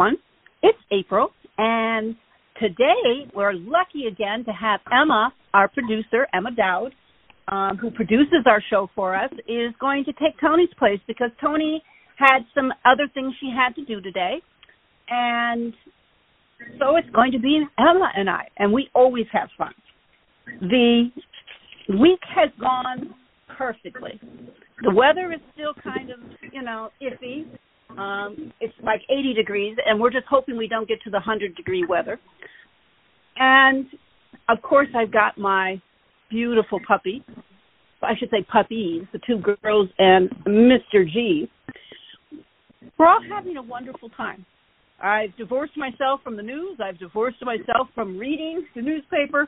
everyone. 0.00 0.16
It's 0.62 0.78
April, 0.90 1.28
and 1.58 2.16
today 2.58 3.30
we're 3.34 3.52
lucky 3.52 4.06
again 4.06 4.44
to 4.46 4.50
have 4.50 4.80
Emma, 4.90 5.32
our 5.52 5.68
producer, 5.68 6.26
Emma 6.32 6.50
Dowd, 6.52 6.92
um, 7.48 7.76
who 7.76 7.90
produces 7.90 8.46
our 8.46 8.62
show 8.70 8.88
for 8.94 9.14
us, 9.14 9.30
is 9.46 9.74
going 9.78 10.04
to 10.04 10.12
take 10.14 10.40
Tony's 10.40 10.70
place 10.78 11.00
because 11.06 11.30
Tony 11.40 11.82
had 12.16 12.40
some 12.54 12.72
other 12.86 13.08
things 13.12 13.34
she 13.40 13.50
had 13.54 13.74
to 13.74 13.84
do 13.84 14.00
today. 14.00 14.40
And 15.10 15.74
so 16.78 16.96
it's 16.96 17.10
going 17.10 17.32
to 17.32 17.38
be 17.38 17.62
Emma 17.78 18.10
and 18.16 18.30
I, 18.30 18.48
and 18.56 18.72
we 18.72 18.88
always 18.94 19.26
have 19.32 19.48
fun. 19.58 19.74
The 20.60 21.10
week 21.88 22.20
has 22.34 22.48
gone 22.58 23.14
perfectly. 23.58 24.18
The 24.82 24.94
weather 24.94 25.30
is 25.32 25.40
still 25.52 25.74
kind 25.82 26.10
of, 26.10 26.20
you 26.52 26.62
know, 26.62 26.88
iffy. 27.02 27.44
Um, 28.00 28.52
it's 28.60 28.72
like 28.82 29.02
80 29.10 29.34
degrees, 29.34 29.76
and 29.84 30.00
we're 30.00 30.10
just 30.10 30.24
hoping 30.28 30.56
we 30.56 30.68
don't 30.68 30.88
get 30.88 31.02
to 31.02 31.10
the 31.10 31.18
100 31.18 31.54
degree 31.54 31.84
weather. 31.86 32.18
And 33.36 33.86
of 34.48 34.62
course, 34.62 34.88
I've 34.96 35.12
got 35.12 35.36
my 35.36 35.80
beautiful 36.30 36.80
puppy. 36.86 37.22
I 38.02 38.14
should 38.18 38.30
say 38.30 38.42
puppies, 38.50 39.02
the 39.12 39.20
two 39.26 39.42
girls 39.62 39.90
and 39.98 40.30
Mr. 40.46 41.06
G. 41.06 41.50
We're 42.98 43.06
all 43.06 43.20
having 43.30 43.58
a 43.58 43.62
wonderful 43.62 44.08
time. 44.10 44.46
I've 45.02 45.36
divorced 45.36 45.76
myself 45.76 46.20
from 46.24 46.36
the 46.36 46.42
news. 46.42 46.78
I've 46.82 46.98
divorced 46.98 47.42
myself 47.42 47.88
from 47.94 48.16
reading 48.16 48.66
the 48.74 48.80
newspaper. 48.80 49.46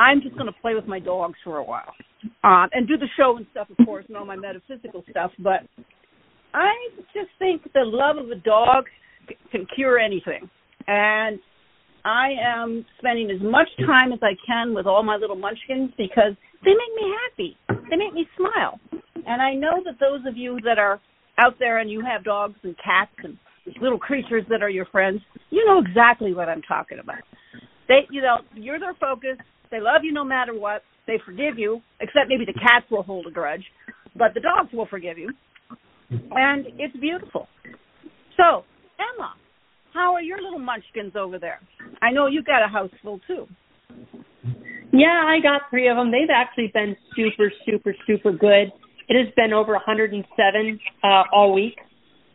I'm 0.00 0.22
just 0.22 0.34
going 0.34 0.46
to 0.46 0.60
play 0.60 0.74
with 0.74 0.86
my 0.86 0.98
dogs 0.98 1.38
for 1.44 1.58
a 1.58 1.64
while 1.64 1.92
um, 2.42 2.68
and 2.72 2.88
do 2.88 2.96
the 2.96 3.08
show 3.18 3.36
and 3.36 3.46
stuff, 3.50 3.68
of 3.70 3.84
course, 3.84 4.06
and 4.08 4.16
all 4.16 4.24
my 4.24 4.36
metaphysical 4.36 5.04
stuff. 5.10 5.30
But 5.38 5.60
I 6.54 6.70
just 7.12 7.30
think 7.38 7.62
the 7.74 7.84
love 7.84 8.16
of 8.16 8.30
a 8.30 8.36
dog 8.36 8.84
can 9.50 9.66
cure 9.74 9.98
anything. 9.98 10.48
And 10.86 11.40
I 12.04 12.28
am 12.40 12.86
spending 12.98 13.30
as 13.30 13.42
much 13.42 13.68
time 13.86 14.12
as 14.12 14.20
I 14.22 14.36
can 14.46 14.72
with 14.72 14.86
all 14.86 15.02
my 15.02 15.16
little 15.16 15.36
munchkins 15.36 15.90
because 15.98 16.32
they 16.64 16.70
make 16.70 16.94
me 16.96 17.12
happy. 17.26 17.56
They 17.90 17.96
make 17.96 18.14
me 18.14 18.26
smile. 18.36 18.78
And 19.26 19.42
I 19.42 19.54
know 19.54 19.82
that 19.84 19.98
those 19.98 20.20
of 20.26 20.36
you 20.36 20.58
that 20.64 20.78
are 20.78 21.00
out 21.38 21.54
there 21.58 21.78
and 21.78 21.90
you 21.90 22.02
have 22.02 22.22
dogs 22.24 22.56
and 22.62 22.76
cats 22.82 23.10
and 23.24 23.36
little 23.80 23.98
creatures 23.98 24.44
that 24.50 24.62
are 24.62 24.68
your 24.68 24.86
friends, 24.86 25.20
you 25.50 25.64
know 25.66 25.80
exactly 25.80 26.34
what 26.34 26.48
I'm 26.48 26.62
talking 26.62 26.98
about. 27.02 27.22
They, 27.88 28.06
you 28.10 28.22
know, 28.22 28.38
you're 28.54 28.78
their 28.78 28.94
focus. 28.94 29.38
They 29.70 29.80
love 29.80 30.02
you 30.04 30.12
no 30.12 30.24
matter 30.24 30.58
what. 30.58 30.82
They 31.06 31.18
forgive 31.24 31.58
you, 31.58 31.80
except 32.00 32.28
maybe 32.28 32.44
the 32.44 32.58
cats 32.58 32.86
will 32.90 33.02
hold 33.02 33.26
a 33.26 33.30
grudge, 33.30 33.64
but 34.16 34.32
the 34.34 34.40
dogs 34.40 34.72
will 34.72 34.86
forgive 34.86 35.18
you. 35.18 35.30
And 36.10 36.66
it's 36.78 36.96
beautiful. 36.96 37.48
So, 38.36 38.64
Emma, 38.98 39.34
how 39.92 40.14
are 40.14 40.22
your 40.22 40.42
little 40.42 40.58
munchkins 40.58 41.14
over 41.16 41.38
there? 41.38 41.60
I 42.02 42.10
know 42.10 42.26
you've 42.26 42.44
got 42.44 42.64
a 42.64 42.68
house 42.68 42.90
full 43.02 43.20
too. 43.26 43.46
Yeah, 44.92 45.24
I 45.26 45.38
got 45.42 45.62
three 45.70 45.88
of 45.88 45.96
them. 45.96 46.12
They've 46.12 46.30
actually 46.32 46.70
been 46.72 46.96
super, 47.16 47.52
super, 47.66 47.94
super 48.06 48.32
good. 48.32 48.72
It 49.08 49.24
has 49.24 49.32
been 49.34 49.52
over 49.52 49.72
107 49.72 50.80
uh, 51.02 51.22
all 51.32 51.52
week 51.52 51.76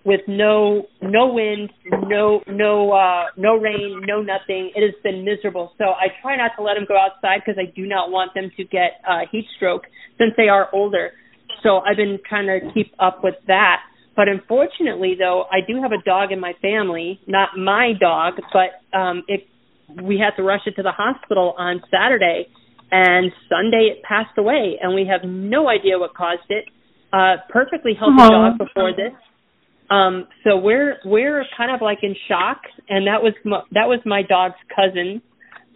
with 0.05 0.21
no 0.27 0.87
no 1.01 1.33
wind, 1.33 1.71
no 2.07 2.41
no 2.47 2.91
uh 2.91 3.25
no 3.37 3.55
rain, 3.58 4.02
no 4.05 4.21
nothing. 4.21 4.71
It 4.75 4.81
has 4.81 4.95
been 5.03 5.25
miserable. 5.25 5.73
So 5.77 5.85
I 5.85 6.08
try 6.21 6.35
not 6.35 6.52
to 6.58 6.63
let 6.63 6.75
them 6.75 6.85
go 6.87 6.97
outside 6.97 7.41
because 7.45 7.59
I 7.59 7.71
do 7.75 7.85
not 7.85 8.09
want 8.11 8.33
them 8.33 8.52
to 8.58 8.63
get 8.63 9.02
uh 9.08 9.21
heat 9.31 9.45
stroke 9.55 9.83
since 10.17 10.31
they 10.37 10.47
are 10.47 10.69
older. 10.73 11.11
So 11.64 11.80
I've 11.80 11.97
been 11.97 12.20
trying 12.27 12.47
to 12.47 12.71
keep 12.73 12.93
up 12.99 13.23
with 13.23 13.36
that. 13.47 13.81
But 14.15 14.27
unfortunately 14.27 15.15
though, 15.17 15.45
I 15.52 15.59
do 15.65 15.81
have 15.81 15.92
a 15.92 16.02
dog 16.03 16.31
in 16.31 16.39
my 16.39 16.53
family, 16.61 17.20
not 17.27 17.49
my 17.58 17.93
dog, 17.99 18.33
but 18.53 18.97
um 18.97 19.23
it 19.27 19.47
we 20.03 20.20
had 20.20 20.36
to 20.37 20.43
rush 20.43 20.61
it 20.67 20.75
to 20.75 20.83
the 20.83 20.92
hospital 20.92 21.55
on 21.58 21.81
Saturday 21.89 22.47
and 22.92 23.31
Sunday 23.49 23.89
it 23.92 24.03
passed 24.03 24.37
away 24.37 24.77
and 24.81 24.93
we 24.93 25.08
have 25.09 25.27
no 25.27 25.67
idea 25.70 25.97
what 25.97 26.14
caused 26.14 26.49
it. 26.49 26.65
Uh 27.11 27.37
perfectly 27.49 27.93
healthy 27.97 28.17
dog 28.17 28.58
before 28.58 28.91
this 28.91 29.14
um, 29.89 30.27
so 30.43 30.58
we're 30.58 30.97
we're 31.03 31.43
kind 31.58 31.73
of 31.73 31.81
like 31.81 31.99
in 32.03 32.15
shock, 32.27 32.61
and 32.89 33.08
that 33.08 33.23
was 33.23 33.33
my, 33.43 33.61
that 33.71 33.87
was 33.87 33.99
my 34.05 34.21
dog's 34.21 34.61
cousin. 34.76 35.21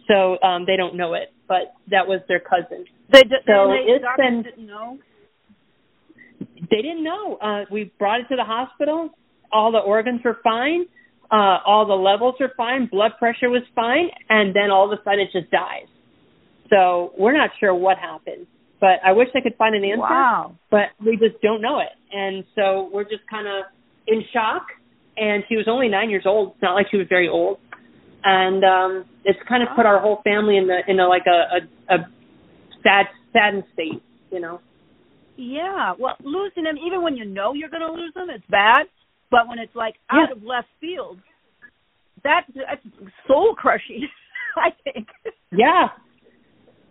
So 0.06 0.38
um, 0.46 0.66
they 0.66 0.76
don't 0.76 0.96
know 0.96 1.14
it, 1.14 1.32
but 1.48 1.74
that 1.90 2.06
was 2.06 2.20
their 2.28 2.40
cousin. 2.40 2.84
They 3.10 3.22
d- 3.22 3.42
so 3.46 3.68
they, 3.68 3.92
it's 3.92 4.04
been 4.16 4.42
didn't 4.42 4.66
know. 4.66 4.98
They 6.70 6.82
didn't 6.82 7.04
know. 7.04 7.36
Uh, 7.36 7.64
we 7.70 7.92
brought 7.98 8.20
it 8.20 8.28
to 8.28 8.36
the 8.36 8.44
hospital. 8.44 9.10
All 9.52 9.72
the 9.72 9.78
organs 9.78 10.20
were 10.24 10.38
fine. 10.42 10.86
Uh, 11.30 11.58
all 11.66 11.86
the 11.86 11.94
levels 11.94 12.34
were 12.38 12.52
fine. 12.56 12.86
Blood 12.86 13.12
pressure 13.18 13.50
was 13.50 13.62
fine, 13.74 14.08
and 14.28 14.54
then 14.54 14.70
all 14.70 14.90
of 14.90 14.98
a 14.98 15.02
sudden 15.02 15.20
it 15.20 15.30
just 15.32 15.50
dies. 15.50 15.88
So 16.70 17.12
we're 17.18 17.32
not 17.32 17.50
sure 17.60 17.74
what 17.74 17.98
happened, 17.98 18.46
but 18.80 19.00
I 19.04 19.12
wish 19.12 19.28
I 19.34 19.40
could 19.40 19.56
find 19.56 19.74
an 19.74 19.84
answer. 19.84 20.00
Wow. 20.00 20.56
But 20.70 20.90
we 21.04 21.16
just 21.16 21.40
don't 21.42 21.60
know 21.60 21.80
it, 21.80 21.92
and 22.12 22.44
so 22.54 22.90
we're 22.92 23.04
just 23.04 23.26
kind 23.30 23.46
of 23.46 23.64
in 24.06 24.22
shock 24.32 24.66
and 25.16 25.44
she 25.48 25.56
was 25.56 25.66
only 25.68 25.88
nine 25.88 26.10
years 26.10 26.24
old. 26.26 26.52
It's 26.52 26.62
not 26.62 26.74
like 26.74 26.86
she 26.90 26.96
was 26.96 27.06
very 27.08 27.28
old. 27.28 27.58
And 28.24 28.64
um 28.64 29.04
it's 29.24 29.38
kind 29.48 29.62
of 29.62 29.68
put 29.76 29.86
our 29.86 30.00
whole 30.00 30.20
family 30.24 30.56
in 30.56 30.66
the 30.66 30.80
in 30.88 30.98
a 30.98 31.06
like 31.06 31.26
a 31.26 31.92
a, 31.92 31.94
a 31.94 31.98
sad 32.82 33.06
saddened 33.32 33.64
state, 33.74 34.02
you 34.30 34.40
know. 34.40 34.60
Yeah. 35.36 35.94
Well, 35.98 36.16
losing 36.22 36.64
them 36.64 36.76
even 36.78 37.02
when 37.02 37.16
you 37.16 37.24
know 37.24 37.52
you're 37.54 37.70
going 37.70 37.82
to 37.82 37.92
lose 37.92 38.12
them, 38.14 38.28
it's 38.30 38.44
bad. 38.50 38.86
But 39.30 39.48
when 39.48 39.58
it's 39.58 39.74
like 39.74 39.94
out 40.10 40.28
Yeah. 40.28 40.36
of 40.36 40.42
left 40.42 40.68
field, 40.80 41.18
that 42.22 42.42
that's 42.54 42.82
soul 43.26 43.54
crushing. 43.56 44.06
I 44.56 44.70
think. 44.84 45.08
Yeah. 45.50 45.88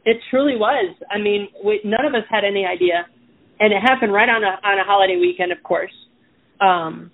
It 0.05 0.17
truly 0.29 0.55
was. 0.57 0.95
I 1.09 1.17
mean, 1.17 1.47
we, 1.63 1.79
none 1.85 2.05
of 2.05 2.13
us 2.13 2.27
had 2.29 2.43
any 2.43 2.65
idea, 2.65 3.05
and 3.59 3.71
it 3.71 3.79
happened 3.81 4.11
right 4.11 4.27
on 4.27 4.43
a 4.43 4.59
on 4.67 4.79
a 4.79 4.83
holiday 4.83 5.17
weekend, 5.17 5.53
of 5.53 5.63
course. 5.63 5.93
Um, 6.59 7.09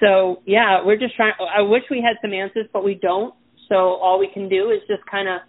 so 0.00 0.42
yeah, 0.44 0.84
we're 0.84 0.98
just 0.98 1.16
trying. 1.16 1.32
I 1.40 1.62
wish 1.62 1.84
we 1.90 2.02
had 2.02 2.16
some 2.20 2.34
answers, 2.34 2.66
but 2.72 2.84
we 2.84 2.94
don't. 2.96 3.34
So 3.70 3.74
all 3.76 4.18
we 4.18 4.28
can 4.32 4.48
do 4.48 4.70
is 4.70 4.80
just 4.86 5.00
kind 5.10 5.28
of 5.28 5.40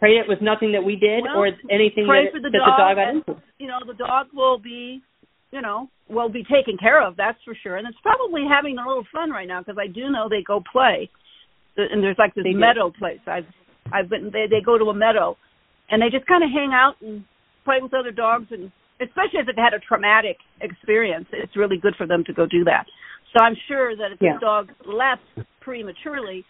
pray 0.00 0.16
it 0.18 0.26
was 0.26 0.38
nothing 0.40 0.72
that 0.72 0.82
we 0.82 0.96
did 0.96 1.22
Well, 1.22 1.36
or 1.38 1.46
anything 1.70 2.06
pray 2.08 2.24
that, 2.26 2.32
for 2.32 2.40
the 2.40 2.50
that 2.50 2.58
dog 2.58 2.74
the 2.76 2.82
dog 2.82 2.96
and-. 2.98 3.42
You 3.58 3.68
know, 3.68 3.78
the 3.86 3.94
dog 3.94 4.26
will 4.34 4.58
be, 4.58 5.02
you 5.52 5.60
know, 5.60 5.88
will 6.08 6.28
be 6.30 6.42
taken 6.42 6.76
care 6.80 7.04
of. 7.06 7.16
That's 7.16 7.38
for 7.44 7.54
sure. 7.62 7.76
And 7.76 7.86
it's 7.86 8.00
probably 8.02 8.44
having 8.48 8.78
a 8.78 8.86
little 8.86 9.04
fun 9.12 9.30
right 9.30 9.46
now 9.46 9.60
because 9.60 9.78
I 9.78 9.86
do 9.86 10.10
know 10.10 10.28
they 10.28 10.42
go 10.42 10.62
play, 10.72 11.08
and 11.76 12.02
there's 12.02 12.18
like 12.18 12.34
this 12.34 12.44
They 12.44 12.52
do. 12.52 12.58
meadow 12.58 12.90
place. 12.90 13.20
I've 13.26 13.46
I've 13.92 14.08
been 14.08 14.30
they 14.32 14.46
they 14.50 14.60
go 14.64 14.78
to 14.78 14.86
a 14.86 14.94
meadow, 14.94 15.36
and 15.90 16.02
they 16.02 16.10
just 16.10 16.26
kind 16.26 16.42
of 16.42 16.50
hang 16.50 16.72
out 16.72 16.96
and 17.00 17.22
play 17.64 17.78
with 17.80 17.94
other 17.94 18.10
dogs 18.10 18.46
and 18.50 18.72
especially 19.00 19.40
if 19.40 19.46
they've 19.46 19.56
had 19.56 19.72
a 19.72 19.78
traumatic 19.80 20.36
experience, 20.60 21.24
it's 21.32 21.56
really 21.56 21.78
good 21.78 21.94
for 21.96 22.06
them 22.06 22.22
to 22.24 22.32
go 22.34 22.44
do 22.44 22.64
that. 22.64 22.84
So 23.32 23.42
I'm 23.42 23.56
sure 23.66 23.96
that 23.96 24.12
if 24.12 24.20
Yeah. 24.20 24.34
the 24.34 24.40
dog 24.40 24.72
left 24.84 25.22
prematurely, 25.60 26.44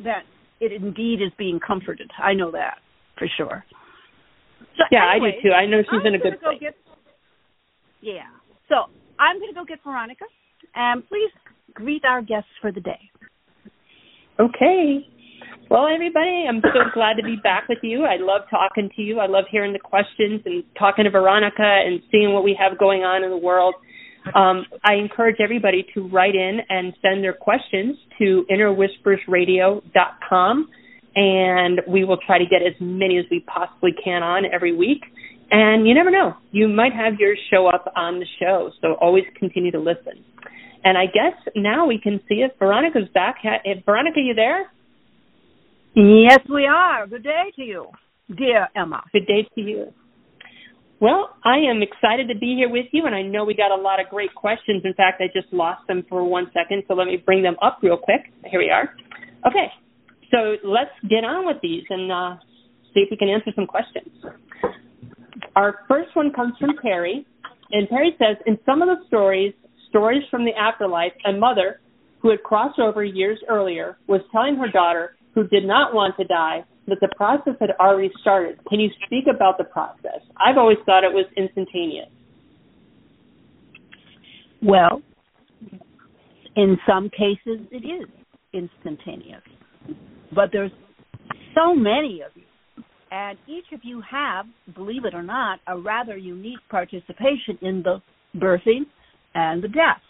that 0.00 0.24
it 0.60 0.72
indeed 0.72 1.22
is 1.22 1.32
being 1.38 1.60
comforted. 1.60 2.10
I 2.18 2.34
know 2.34 2.50
that 2.50 2.78
for 3.18 3.28
sure. 3.36 3.64
So 4.76 4.84
Yeah, 4.90 5.04
I 5.04 5.18
do 5.18 5.30
too. 5.42 5.52
I 5.52 5.66
know 5.66 5.82
she's 5.82 6.00
I'm 6.00 6.06
in 6.06 6.14
a 6.14 6.18
good 6.18 6.40
go 6.40 6.50
place. 6.50 6.60
Get, 6.60 6.76
yeah. 8.00 8.22
So 8.68 8.86
I'm 9.18 9.38
going 9.38 9.52
to 9.52 9.54
go 9.54 9.64
get 9.64 9.78
Veronica, 9.84 10.24
and 10.74 11.06
please 11.08 11.30
greet 11.74 12.04
our 12.04 12.22
guests 12.22 12.50
for 12.60 12.72
the 12.72 12.80
day. 12.80 13.10
Okay. 14.40 15.06
Well, 15.70 15.86
everybody, 15.92 16.44
I'm 16.48 16.60
so 16.62 16.80
glad 16.94 17.16
to 17.16 17.22
be 17.22 17.36
back 17.42 17.68
with 17.68 17.78
you. 17.82 18.04
I 18.04 18.16
love 18.18 18.42
talking 18.50 18.90
to 18.96 19.02
you. 19.02 19.20
I 19.20 19.26
love 19.26 19.44
hearing 19.50 19.72
the 19.72 19.78
questions 19.78 20.42
and 20.44 20.64
talking 20.78 21.04
to 21.04 21.10
Veronica 21.10 21.62
and 21.62 22.00
seeing 22.10 22.32
what 22.32 22.44
we 22.44 22.56
have 22.58 22.78
going 22.78 23.02
on 23.02 23.24
in 23.24 23.30
the 23.30 23.36
world. 23.36 23.74
Um, 24.34 24.64
I 24.82 24.94
encourage 24.94 25.36
everybody 25.42 25.86
to 25.94 26.08
write 26.08 26.34
in 26.34 26.60
and 26.68 26.94
send 27.02 27.22
their 27.22 27.34
questions 27.34 27.96
to 28.18 28.46
innerwhispersradio.com, 28.50 30.68
and 31.14 31.80
we 31.86 32.04
will 32.04 32.18
try 32.26 32.38
to 32.38 32.44
get 32.44 32.62
as 32.62 32.74
many 32.80 33.18
as 33.18 33.24
we 33.30 33.40
possibly 33.40 33.92
can 33.92 34.22
on 34.22 34.44
every 34.52 34.74
week. 34.74 35.02
And 35.50 35.86
you 35.86 35.94
never 35.94 36.10
know, 36.10 36.34
you 36.52 36.68
might 36.68 36.92
have 36.92 37.14
yours 37.18 37.38
show 37.50 37.66
up 37.66 37.92
on 37.96 38.18
the 38.18 38.26
show, 38.40 38.70
so 38.80 38.94
always 39.00 39.24
continue 39.38 39.70
to 39.70 39.78
listen. 39.78 40.24
And 40.84 40.98
I 40.98 41.06
guess 41.06 41.34
now 41.54 41.86
we 41.86 41.98
can 41.98 42.20
see 42.28 42.44
if 42.44 42.52
Veronica's 42.58 43.08
back. 43.14 43.36
If 43.42 43.78
eh, 43.78 43.80
Veronica, 43.86 44.20
you 44.20 44.34
there? 44.34 44.70
Yes, 45.94 46.40
we 46.52 46.66
are. 46.66 47.06
Good 47.06 47.22
day 47.22 47.52
to 47.56 47.62
you, 47.62 47.86
dear 48.36 48.68
Emma. 48.74 49.02
Good 49.12 49.26
day 49.26 49.48
to 49.54 49.60
you. 49.60 49.92
Well, 51.00 51.36
I 51.44 51.56
am 51.58 51.82
excited 51.82 52.28
to 52.28 52.38
be 52.38 52.54
here 52.56 52.68
with 52.68 52.86
you, 52.92 53.06
and 53.06 53.14
I 53.14 53.22
know 53.22 53.44
we 53.44 53.54
got 53.54 53.70
a 53.70 53.80
lot 53.80 54.00
of 54.00 54.08
great 54.08 54.34
questions. 54.34 54.82
In 54.84 54.94
fact, 54.94 55.20
I 55.20 55.26
just 55.26 55.52
lost 55.52 55.86
them 55.86 56.04
for 56.08 56.24
one 56.24 56.50
second, 56.54 56.84
so 56.88 56.94
let 56.94 57.06
me 57.06 57.16
bring 57.16 57.42
them 57.42 57.56
up 57.62 57.78
real 57.82 57.96
quick. 57.96 58.32
Here 58.44 58.58
we 58.58 58.70
are. 58.70 58.94
Okay, 59.46 59.66
so 60.34 60.56
let's 60.64 60.90
get 61.08 61.22
on 61.22 61.46
with 61.46 61.58
these 61.62 61.84
and 61.88 62.10
uh, 62.10 62.36
see 62.92 63.00
if 63.00 63.08
we 63.10 63.16
can 63.16 63.28
answer 63.28 63.52
some 63.54 63.66
questions. 63.66 64.08
Our 65.54 65.80
first 65.86 66.14
one 66.16 66.32
comes 66.32 66.54
from 66.58 66.70
Perry, 66.82 67.24
and 67.70 67.88
Perry 67.88 68.16
says, 68.18 68.36
in 68.46 68.58
some 68.66 68.82
of 68.82 68.88
the 68.88 69.06
stories, 69.06 69.54
stories 69.88 70.22
from 70.30 70.44
the 70.44 70.50
afterlife, 70.58 71.12
a 71.24 71.32
mother 71.32 71.80
who 72.20 72.30
had 72.30 72.42
crossed 72.42 72.80
over 72.80 73.04
years 73.04 73.38
earlier, 73.48 73.96
was 74.08 74.22
telling 74.32 74.56
her 74.56 74.68
daughter, 74.68 75.16
who 75.34 75.46
did 75.48 75.64
not 75.64 75.94
want 75.94 76.16
to 76.16 76.24
die, 76.24 76.64
that 76.88 76.98
the 77.00 77.08
process 77.16 77.54
had 77.60 77.70
already 77.78 78.10
started. 78.20 78.58
Can 78.68 78.80
you 78.80 78.90
speak 79.06 79.24
about 79.32 79.56
the 79.58 79.64
process? 79.64 80.20
I've 80.36 80.58
always 80.58 80.78
thought 80.84 81.04
it 81.04 81.12
was 81.12 81.26
instantaneous. 81.36 82.08
Well, 84.62 85.02
in 86.56 86.78
some 86.88 87.10
cases 87.10 87.66
it 87.70 87.84
is 87.84 88.08
instantaneous. 88.52 89.42
But 90.34 90.50
there's 90.52 90.72
so 91.54 91.74
many 91.74 92.22
of 92.22 92.32
you. 92.34 92.42
And 93.10 93.38
each 93.46 93.66
of 93.72 93.80
you 93.84 94.02
have, 94.10 94.46
believe 94.74 95.04
it 95.04 95.14
or 95.14 95.22
not, 95.22 95.60
a 95.68 95.78
rather 95.78 96.16
unique 96.16 96.58
participation 96.68 97.56
in 97.62 97.82
the 97.82 98.02
birthing 98.36 98.86
and 99.34 99.62
the 99.62 99.68
death. 99.68 100.02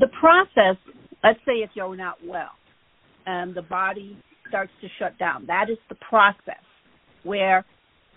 The 0.00 0.08
process, 0.18 0.76
let's 1.22 1.38
say 1.46 1.56
if 1.56 1.70
you're 1.74 1.96
not 1.96 2.16
well 2.24 2.52
and 3.26 3.54
the 3.54 3.62
body 3.62 4.16
starts 4.48 4.72
to 4.80 4.88
shut 4.98 5.18
down, 5.18 5.44
that 5.46 5.68
is 5.70 5.76
the 5.88 5.94
process 5.96 6.64
where 7.22 7.64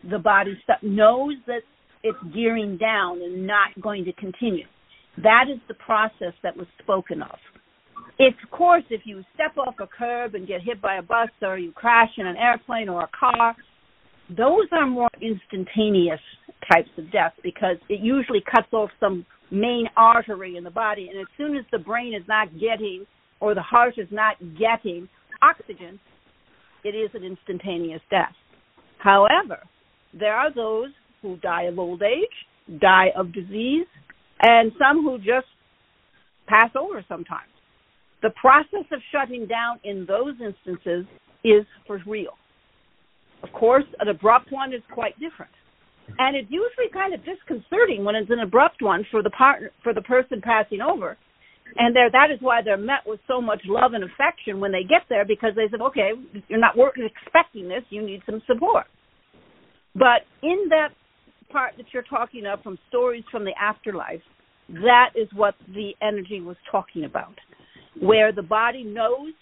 the 0.10 0.20
body 0.20 0.58
knows 0.82 1.34
that 1.46 1.62
it's 2.04 2.18
gearing 2.34 2.78
down 2.78 3.22
and 3.22 3.46
not 3.46 3.70
going 3.82 4.06
to 4.06 4.14
continue. 4.14 4.66
That 5.24 5.46
is 5.52 5.60
the 5.68 5.74
process 5.74 6.34
that 6.44 6.56
was 6.56 6.68
spoken 6.82 7.22
of. 7.22 7.38
If, 8.20 8.34
of 8.44 8.50
course, 8.50 8.84
if 8.90 9.02
you 9.06 9.24
step 9.36 9.58
off 9.58 9.76
a 9.80 9.88
curb 9.88 10.34
and 10.34 10.48
get 10.48 10.62
hit 10.62 10.82
by 10.82 10.96
a 10.96 11.02
bus 11.04 11.30
or 11.42 11.58
you 11.60 11.72
crash 11.72 12.10
in 12.18 12.26
an 12.26 12.36
airplane 12.36 12.90
or 12.90 13.04
a 13.04 13.10
car, 13.18 13.56
those 14.30 14.68
are 14.72 14.88
more 14.88 15.10
instantaneous 15.22 16.20
types 16.74 16.90
of 16.98 17.12
death 17.12 17.34
because 17.44 17.78
it 17.90 18.00
usually 18.02 18.42
cuts 18.42 18.68
off 18.74 18.90
some 19.00 19.26
main 19.52 19.86
artery 19.96 20.58
in 20.58 20.64
the 20.64 20.72
body. 20.72 21.10
And 21.10 21.20
as 21.20 21.28
soon 21.38 21.56
as 21.56 21.64
the 21.72 21.78
brain 21.78 22.14
is 22.14 22.28
not 22.28 22.52
getting 22.60 23.06
or 23.40 23.54
the 23.54 23.62
heart 23.62 23.94
is 23.98 24.08
not 24.12 24.36
getting 24.58 25.08
oxygen, 25.42 26.00
it 26.84 26.90
is 26.90 27.10
an 27.14 27.24
instantaneous 27.24 28.02
death. 28.10 28.34
However, 28.98 29.60
there 30.14 30.36
are 30.36 30.54
those 30.54 30.90
who 31.22 31.38
die 31.38 31.64
of 31.64 31.78
old 31.78 32.02
age, 32.02 32.80
die 32.80 33.10
of 33.16 33.32
disease, 33.32 33.86
and 34.42 34.72
some 34.80 35.04
who 35.04 35.18
just 35.18 35.48
pass 36.48 36.72
over 36.80 37.06
sometimes. 37.08 37.50
The 38.22 38.32
process 38.32 38.86
of 38.92 39.00
shutting 39.12 39.46
down 39.46 39.80
in 39.84 40.06
those 40.08 40.34
instances 40.42 41.06
is 41.44 41.66
for 41.86 42.00
real. 42.06 42.34
Of 43.44 43.52
course, 43.54 43.86
an 44.00 44.08
abrupt 44.08 44.52
one 44.52 44.74
is 44.74 44.82
quite 44.92 45.14
different. 45.20 45.52
And 46.18 46.36
it's 46.36 46.50
usually 46.50 46.90
kind 46.94 47.14
of 47.14 47.22
disconcerting 47.26 48.04
when 48.04 48.16
it's 48.16 48.32
an 48.32 48.40
abrupt 48.40 48.82
one 48.82 49.06
for 49.12 49.22
the 49.22 49.30
partner 49.30 49.72
for 49.84 49.94
the 49.94 50.02
person 50.02 50.42
passing 50.42 50.82
over. 50.82 51.18
And 51.76 51.96
there 51.96 52.10
that 52.10 52.32
is 52.32 52.40
why 52.42 52.62
they're 52.64 52.78
met 52.78 53.06
with 53.06 53.20
so 53.28 53.42
much 53.42 53.62
love 53.66 53.94
and 53.94 54.04
affection 54.04 54.60
when 54.60 54.72
they 54.72 54.84
get 54.84 55.04
there 55.10 55.26
because 55.26 55.52
they 55.56 55.68
said, 55.70 55.82
Okay, 55.82 56.12
you're 56.48 56.60
not 56.60 56.76
expecting 56.78 57.68
this, 57.68 57.84
you 57.90 58.02
need 58.02 58.22
some 58.26 58.42
support. 58.48 58.86
But 59.94 60.24
in 60.42 60.68
that 60.70 60.90
part 61.52 61.74
that 61.78 61.88
you're 61.94 62.04
talking 62.04 62.46
of 62.46 62.62
from 62.64 62.78
stories 62.88 63.24
from 63.32 63.44
the 63.44 63.54
afterlife, 63.62 64.22
that 64.70 65.10
is 65.16 65.28
what 65.34 65.56
the 65.68 65.92
energy 66.02 66.42
was 66.42 66.58
talking 66.72 67.04
about, 67.06 67.36
where 68.02 68.32
the 68.32 68.44
body 68.44 68.84
knows 68.84 69.34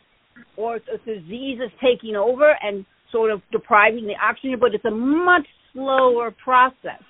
or 0.58 0.80
the 0.80 0.98
disease 1.06 1.60
is 1.64 1.72
taking 1.82 2.16
over 2.16 2.56
and 2.62 2.86
sort 3.12 3.32
of 3.32 3.42
depriving 3.52 4.06
the 4.06 4.16
oxygen, 4.22 4.58
but 4.60 4.74
it's 4.74 4.86
a 4.86 4.92
much 4.92 5.48
slower 5.74 6.32
process 6.44 7.02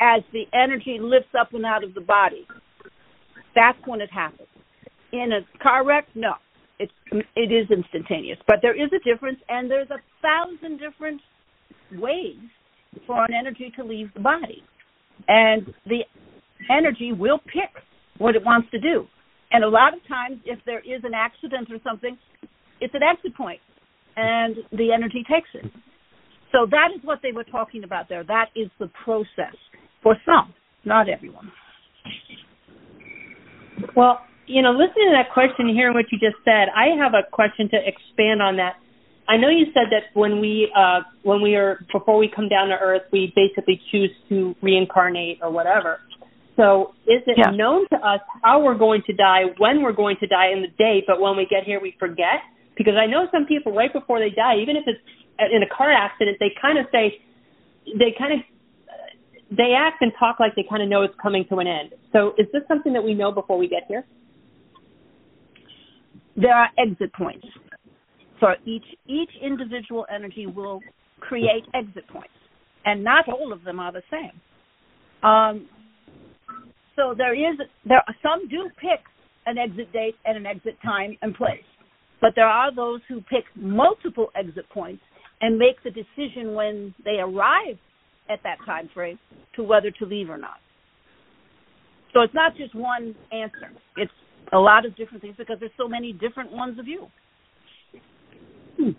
as 0.00 0.22
the 0.32 0.44
energy 0.52 0.98
lifts 1.00 1.34
up 1.38 1.54
and 1.54 1.64
out 1.64 1.84
of 1.84 1.94
the 1.94 2.00
body. 2.00 2.46
That's 3.54 3.78
when 3.86 4.00
it 4.00 4.10
happens. 4.10 4.48
In 5.12 5.30
a 5.32 5.62
car 5.62 5.86
wreck, 5.86 6.06
no, 6.14 6.34
it's 6.78 6.92
it 7.34 7.52
is 7.52 7.70
instantaneous, 7.70 8.38
but 8.46 8.56
there 8.60 8.74
is 8.74 8.90
a 8.92 9.02
difference, 9.08 9.38
and 9.48 9.70
there's 9.70 9.88
a 9.90 10.00
thousand 10.20 10.78
different 10.78 11.20
ways 11.92 12.36
for 13.06 13.24
an 13.24 13.32
energy 13.32 13.72
to 13.76 13.84
leave 13.84 14.12
the 14.14 14.20
body. 14.20 14.62
And 15.28 15.72
the 15.86 16.00
energy 16.70 17.12
will 17.12 17.38
pick 17.38 17.70
what 18.18 18.36
it 18.36 18.44
wants 18.44 18.70
to 18.72 18.78
do. 18.78 19.06
And 19.56 19.64
a 19.64 19.68
lot 19.68 19.94
of 19.94 20.00
times, 20.06 20.38
if 20.44 20.58
there 20.66 20.80
is 20.80 21.00
an 21.02 21.14
accident 21.14 21.68
or 21.70 21.78
something, 21.82 22.18
it's 22.78 22.92
an 22.92 23.00
exit 23.02 23.34
point, 23.34 23.60
and 24.14 24.54
the 24.70 24.92
energy 24.92 25.24
takes 25.26 25.48
it. 25.54 25.64
So 26.52 26.66
that 26.70 26.88
is 26.94 27.02
what 27.04 27.20
they 27.22 27.32
were 27.32 27.42
talking 27.42 27.82
about 27.82 28.06
there. 28.10 28.22
That 28.22 28.50
is 28.54 28.68
the 28.78 28.90
process 29.02 29.56
for 30.02 30.14
some, 30.26 30.52
not 30.84 31.08
everyone. 31.08 31.50
Well, 33.96 34.20
you 34.46 34.60
know, 34.60 34.72
listening 34.72 35.08
to 35.08 35.16
that 35.16 35.32
question, 35.32 35.74
hearing 35.74 35.94
what 35.94 36.12
you 36.12 36.18
just 36.18 36.36
said, 36.44 36.68
I 36.76 36.94
have 37.02 37.14
a 37.14 37.24
question 37.32 37.70
to 37.70 37.78
expand 37.78 38.42
on 38.42 38.58
that. 38.58 38.74
I 39.26 39.38
know 39.38 39.48
you 39.48 39.72
said 39.72 39.88
that 39.90 40.12
when 40.12 40.38
we 40.38 40.70
uh, 40.76 41.00
when 41.22 41.40
we 41.40 41.56
are 41.56 41.80
before 41.90 42.18
we 42.18 42.28
come 42.28 42.50
down 42.50 42.68
to 42.68 42.74
Earth, 42.74 43.08
we 43.10 43.32
basically 43.34 43.80
choose 43.90 44.10
to 44.28 44.54
reincarnate 44.60 45.38
or 45.40 45.50
whatever. 45.50 46.00
So, 46.56 46.94
is 47.06 47.22
it 47.26 47.36
yeah. 47.36 47.50
known 47.50 47.86
to 47.90 47.96
us 47.96 48.20
how 48.42 48.62
we're 48.62 48.78
going 48.78 49.02
to 49.06 49.12
die, 49.12 49.42
when 49.58 49.82
we're 49.82 49.92
going 49.92 50.16
to 50.20 50.26
die 50.26 50.52
in 50.52 50.62
the 50.62 50.72
day, 50.78 51.04
but 51.06 51.20
when 51.20 51.36
we 51.36 51.46
get 51.46 51.64
here 51.64 51.80
we 51.80 51.94
forget? 51.98 52.40
Because 52.76 52.94
I 52.98 53.06
know 53.06 53.28
some 53.30 53.44
people 53.44 53.72
right 53.72 53.92
before 53.92 54.18
they 54.18 54.30
die, 54.30 54.56
even 54.56 54.76
if 54.76 54.84
it's 54.86 55.00
in 55.38 55.62
a 55.62 55.68
car 55.68 55.92
accident, 55.92 56.38
they 56.40 56.52
kind 56.60 56.78
of 56.78 56.86
say 56.90 57.20
they 57.98 58.14
kind 58.18 58.32
of 58.32 58.40
they 59.50 59.74
act 59.76 60.02
and 60.02 60.12
talk 60.18 60.40
like 60.40 60.54
they 60.56 60.64
kind 60.68 60.82
of 60.82 60.88
know 60.88 61.02
it's 61.02 61.14
coming 61.22 61.44
to 61.50 61.56
an 61.56 61.66
end. 61.66 61.90
So, 62.12 62.32
is 62.38 62.46
this 62.52 62.62
something 62.68 62.92
that 62.94 63.04
we 63.04 63.14
know 63.14 63.30
before 63.32 63.58
we 63.58 63.68
get 63.68 63.82
here? 63.86 64.04
There 66.36 66.54
are 66.54 66.68
exit 66.78 67.12
points. 67.12 67.46
So 68.40 68.48
each 68.64 68.84
each 69.06 69.30
individual 69.42 70.06
energy 70.14 70.46
will 70.46 70.80
create 71.20 71.64
exit 71.74 72.06
points, 72.08 72.34
and 72.84 73.02
not 73.02 73.28
all 73.28 73.52
of 73.52 73.64
them 73.64 73.80
are 73.80 73.92
the 73.92 74.02
same. 74.10 74.40
Um, 75.22 75.68
so 76.96 77.14
there 77.16 77.34
is 77.34 77.58
there 77.84 78.02
some 78.22 78.48
do 78.48 78.68
pick 78.80 79.00
an 79.46 79.58
exit 79.58 79.92
date 79.92 80.16
and 80.24 80.36
an 80.36 80.46
exit 80.46 80.76
time 80.82 81.16
and 81.22 81.34
place, 81.34 81.64
but 82.20 82.32
there 82.34 82.48
are 82.48 82.74
those 82.74 83.00
who 83.08 83.20
pick 83.20 83.44
multiple 83.54 84.28
exit 84.34 84.68
points 84.70 85.02
and 85.40 85.58
make 85.58 85.76
the 85.84 85.90
decision 85.90 86.54
when 86.54 86.94
they 87.04 87.18
arrive 87.20 87.78
at 88.28 88.40
that 88.42 88.56
time 88.64 88.88
frame 88.92 89.18
to 89.54 89.62
whether 89.62 89.90
to 89.90 90.06
leave 90.06 90.30
or 90.30 90.38
not. 90.38 90.56
So 92.12 92.22
it's 92.22 92.34
not 92.34 92.56
just 92.56 92.74
one 92.74 93.14
answer. 93.30 93.70
It's 93.96 94.10
a 94.52 94.58
lot 94.58 94.86
of 94.86 94.96
different 94.96 95.22
things 95.22 95.34
because 95.36 95.58
there's 95.60 95.72
so 95.76 95.86
many 95.86 96.12
different 96.12 96.50
ones 96.50 96.78
of 96.78 96.88
you. 96.88 97.06
Hmm. 98.78 98.90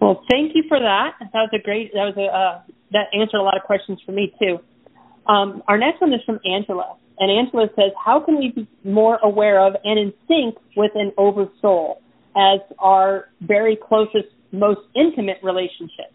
Well, 0.00 0.24
thank 0.30 0.52
you 0.54 0.64
for 0.66 0.78
that. 0.78 1.12
That 1.20 1.28
was 1.34 1.50
a 1.52 1.62
great. 1.62 1.92
That 1.92 2.08
was 2.08 2.16
a 2.16 2.24
uh, 2.24 2.62
that 2.92 3.06
answered 3.12 3.38
a 3.38 3.42
lot 3.42 3.56
of 3.56 3.64
questions 3.64 4.00
for 4.04 4.12
me 4.12 4.32
too. 4.40 4.58
Um, 5.26 5.62
our 5.68 5.78
next 5.78 6.00
one 6.00 6.12
is 6.12 6.20
from 6.24 6.40
Angela, 6.44 6.96
and 7.18 7.30
Angela 7.30 7.68
says, 7.76 7.92
"How 8.02 8.20
can 8.20 8.38
we 8.38 8.50
be 8.50 8.66
more 8.84 9.18
aware 9.22 9.60
of 9.60 9.76
and 9.84 9.98
in 9.98 10.12
sync 10.26 10.56
with 10.76 10.92
an 10.94 11.12
oversoul 11.18 12.00
as 12.36 12.60
our 12.78 13.28
very 13.40 13.76
closest, 13.76 14.28
most 14.52 14.80
intimate 14.94 15.38
relationship?" 15.42 16.12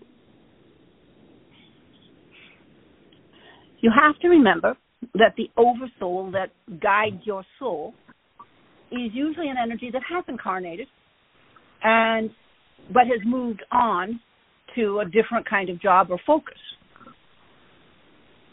You 3.80 3.92
have 3.92 4.18
to 4.20 4.30
remember 4.30 4.76
that 5.14 5.36
the 5.38 5.50
oversoul 5.58 6.32
that 6.32 6.50
guides 6.82 7.22
your 7.26 7.44
soul 7.60 7.94
is 8.92 9.12
usually 9.14 9.50
an 9.50 9.58
energy 9.62 9.90
that 9.92 10.02
has 10.10 10.24
incarnated 10.28 10.88
and 11.84 12.32
but 12.94 13.04
has 13.08 13.20
moved 13.26 13.64
on 13.72 14.20
to 14.76 15.00
a 15.00 15.06
different 15.06 15.48
kind 15.48 15.70
of 15.70 15.82
job 15.82 16.08
or 16.10 16.20
focus. 16.26 16.58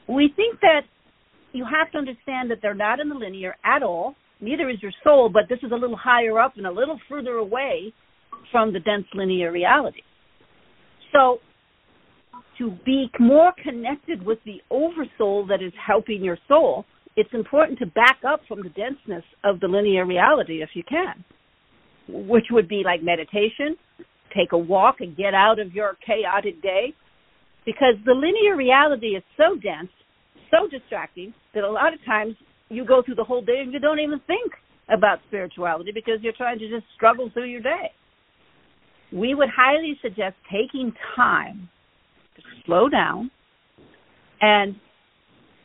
We 0.08 0.32
think 0.34 0.60
that 0.60 0.82
you 1.52 1.64
have 1.64 1.90
to 1.92 1.98
understand 1.98 2.50
that 2.50 2.58
they're 2.62 2.74
not 2.74 3.00
in 3.00 3.08
the 3.08 3.14
linear 3.14 3.56
at 3.64 3.82
all. 3.82 4.14
Neither 4.40 4.68
is 4.68 4.82
your 4.82 4.92
soul, 5.04 5.28
but 5.28 5.44
this 5.48 5.58
is 5.62 5.72
a 5.72 5.76
little 5.76 5.96
higher 5.96 6.38
up 6.38 6.56
and 6.56 6.66
a 6.66 6.72
little 6.72 6.98
further 7.08 7.36
away 7.36 7.92
from 8.50 8.72
the 8.72 8.80
dense 8.80 9.06
linear 9.14 9.52
reality. 9.52 10.02
So, 11.12 11.38
to 12.58 12.70
be 12.84 13.10
more 13.18 13.52
connected 13.62 14.24
with 14.24 14.38
the 14.44 14.60
oversoul 14.70 15.46
that 15.46 15.62
is 15.62 15.72
helping 15.84 16.22
your 16.22 16.38
soul, 16.48 16.84
it's 17.16 17.32
important 17.32 17.78
to 17.78 17.86
back 17.86 18.18
up 18.26 18.40
from 18.48 18.62
the 18.62 18.68
denseness 18.70 19.24
of 19.44 19.60
the 19.60 19.68
linear 19.68 20.06
reality 20.06 20.62
if 20.62 20.70
you 20.74 20.82
can 20.88 21.24
which 22.08 22.46
would 22.50 22.68
be 22.68 22.82
like 22.84 23.02
meditation, 23.02 23.76
take 24.34 24.52
a 24.52 24.58
walk 24.58 24.96
and 25.00 25.16
get 25.16 25.34
out 25.34 25.58
of 25.58 25.72
your 25.72 25.96
chaotic 26.04 26.60
day. 26.62 26.94
Because 27.64 27.94
the 28.04 28.12
linear 28.12 28.56
reality 28.56 29.08
is 29.08 29.22
so 29.36 29.56
dense, 29.56 29.90
so 30.50 30.68
distracting, 30.68 31.32
that 31.54 31.64
a 31.64 31.70
lot 31.70 31.94
of 31.94 32.04
times 32.04 32.34
you 32.68 32.84
go 32.84 33.02
through 33.02 33.14
the 33.14 33.24
whole 33.24 33.42
day 33.42 33.60
and 33.60 33.72
you 33.72 33.78
don't 33.78 34.00
even 34.00 34.20
think 34.26 34.52
about 34.92 35.20
spirituality 35.28 35.92
because 35.92 36.14
you're 36.22 36.32
trying 36.32 36.58
to 36.58 36.68
just 36.68 36.84
struggle 36.94 37.30
through 37.32 37.46
your 37.46 37.60
day. 37.60 37.92
We 39.12 39.34
would 39.34 39.50
highly 39.54 39.98
suggest 40.02 40.36
taking 40.50 40.92
time 41.14 41.68
to 42.36 42.42
slow 42.64 42.88
down 42.88 43.30
and 44.40 44.74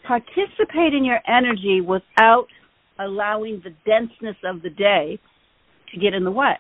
participate 0.06 0.94
in 0.94 1.04
your 1.04 1.20
energy 1.28 1.82
without 1.82 2.48
allowing 3.00 3.62
the 3.64 3.74
denseness 3.86 4.38
of 4.44 4.62
the 4.62 4.70
day 4.70 5.20
to 5.94 6.00
get 6.00 6.14
in 6.14 6.24
the 6.24 6.32
way. 6.32 6.58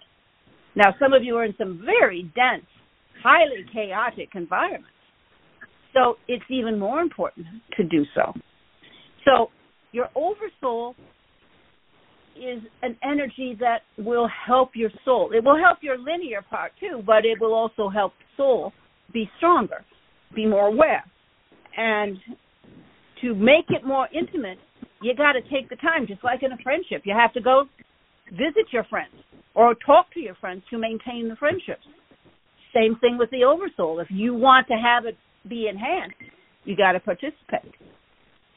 Now, 0.75 0.96
some 1.00 1.13
of 1.13 1.24
you 1.24 1.36
are 1.38 1.46
in 1.46 1.56
some 1.58 1.82
very 1.84 2.32
dense, 2.36 2.65
highly 3.24 3.65
chaotic 3.74 4.29
environments. 4.36 4.89
So 5.98 6.16
it's 6.27 6.44
even 6.50 6.77
more 6.77 7.01
important 7.01 7.48
to 7.75 7.84
do 7.84 8.04
so. 8.13 8.34
So 9.25 9.48
your 9.92 10.10
oversoul 10.16 10.96
is 12.36 12.62
an 12.84 12.96
energy 13.04 13.58
that 13.60 13.80
will 13.98 14.30
help 14.48 14.72
your 14.75 14.92
soul. 15.04 15.32
It 15.34 15.44
will 15.44 15.58
help 15.58 15.80
your 15.82 15.98
linear 15.98 16.44
part 16.48 16.72
too, 16.80 17.01
but 17.06 17.25
it 17.25 17.42
will 17.42 17.54
also 17.54 17.89
help 17.89 18.13
soul 18.36 18.74
be 19.12 19.27
stronger, 19.38 19.84
be 20.36 20.46
more 20.46 20.68
aware. 20.68 21.04
And 21.75 22.18
to 23.22 23.34
make 23.34 23.66
it 23.70 23.84
more 23.84 24.08
intimate, 24.13 24.60
you 25.01 25.16
got 25.16 25.32
to 25.34 25.42
take 25.42 25.70
the 25.70 25.77
time, 25.77 26.06
just 26.06 26.24
like 26.24 26.44
in 26.44 26.51
a 26.51 26.58
friendship. 26.62 27.01
You 27.06 27.16
have 27.18 27.34
to 27.34 27.42
go 27.42 27.63
visit 28.32 28.68
your 28.72 28.84
friends 28.84 29.13
or 29.56 29.74
talk 29.74 30.13
to 30.13 30.20
your 30.20 30.36
friends 30.36 30.62
to 30.70 30.77
maintain 30.77 31.27
the 31.27 31.36
friendships. 31.38 31.86
Same 32.74 32.98
thing 33.00 33.18
with 33.18 33.32
the 33.32 33.44
oversoul. 33.46 34.00
If 34.00 34.10
you 34.12 34.36
want 34.36 34.68
to 34.68 34.75
have 34.75 35.06
it 35.06 35.18
be 35.48 35.68
enhanced, 35.68 36.16
you 36.66 36.75
got 36.75 36.94
to 36.94 37.00
participate. 37.00 37.74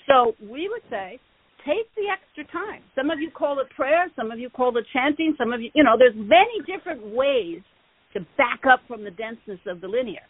So 0.06 0.35
we 0.40 0.68
would 0.68 0.82
say 0.90 1.18
take 1.64 1.87
the 1.94 2.09
extra 2.11 2.44
time. 2.52 2.82
Some 2.94 3.11
of 3.11 3.20
you 3.20 3.30
call 3.30 3.61
it 3.61 3.68
prayer, 3.76 4.11
some 4.16 4.30
of 4.30 4.38
you 4.38 4.50
call 4.50 4.76
it 4.76 4.85
chanting, 4.92 5.35
some 5.38 5.52
of 5.52 5.61
you, 5.61 5.70
you 5.75 5.85
know, 5.85 5.97
there's 5.99 6.14
many 6.16 6.61
different 6.66 7.14
ways 7.14 7.61
to 8.14 8.20
back 8.37 8.61
up 8.70 8.80
from 8.88 9.04
the 9.04 9.11
denseness 9.11 9.61
of 9.66 9.80
the 9.80 9.88
linear. 9.88 10.25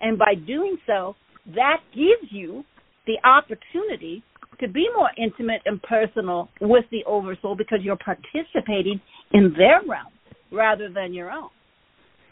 And 0.00 0.18
by 0.18 0.34
doing 0.34 0.76
so, 0.86 1.14
that 1.54 1.78
gives 1.94 2.30
you 2.30 2.64
the 3.06 3.16
opportunity 3.24 4.22
to 4.60 4.68
be 4.68 4.88
more 4.94 5.10
intimate 5.16 5.62
and 5.64 5.82
personal 5.82 6.48
with 6.60 6.84
the 6.90 7.04
oversoul 7.06 7.56
because 7.56 7.78
you're 7.82 7.96
participating 7.96 9.00
in 9.32 9.54
their 9.56 9.80
realm 9.88 10.12
rather 10.52 10.88
than 10.88 11.12
your 11.12 11.30
own. 11.30 11.50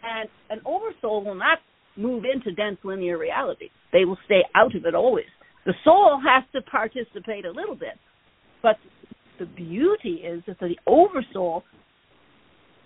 And 0.02 0.28
an 0.50 0.60
oversoul 0.64 1.24
will 1.24 1.34
not 1.34 1.58
move 1.96 2.24
into 2.24 2.52
dense 2.52 2.78
linear 2.84 3.18
reality. 3.18 3.68
They 3.92 4.04
will 4.04 4.18
stay 4.24 4.42
out 4.54 4.74
of 4.74 4.84
it 4.86 4.94
always. 4.94 5.26
The 5.66 5.74
soul 5.84 6.20
has 6.24 6.44
to 6.52 6.62
participate 6.62 7.44
a 7.44 7.50
little 7.50 7.76
bit. 7.76 7.98
But 8.62 8.76
the 9.38 9.46
beauty 9.46 10.22
is 10.24 10.42
that 10.46 10.58
the 10.60 10.76
oversoul 10.86 11.64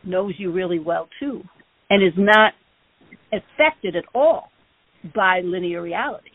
knows 0.05 0.35
you 0.39 0.53
really 0.53 0.79
well 0.79 1.09
too 1.21 1.43
and 1.91 2.03
is 2.03 2.15
not 2.17 2.53
affected 3.33 3.97
at 3.97 4.05
all 4.15 4.51
by 5.15 5.41
linear 5.45 5.83
reality. 5.83 6.31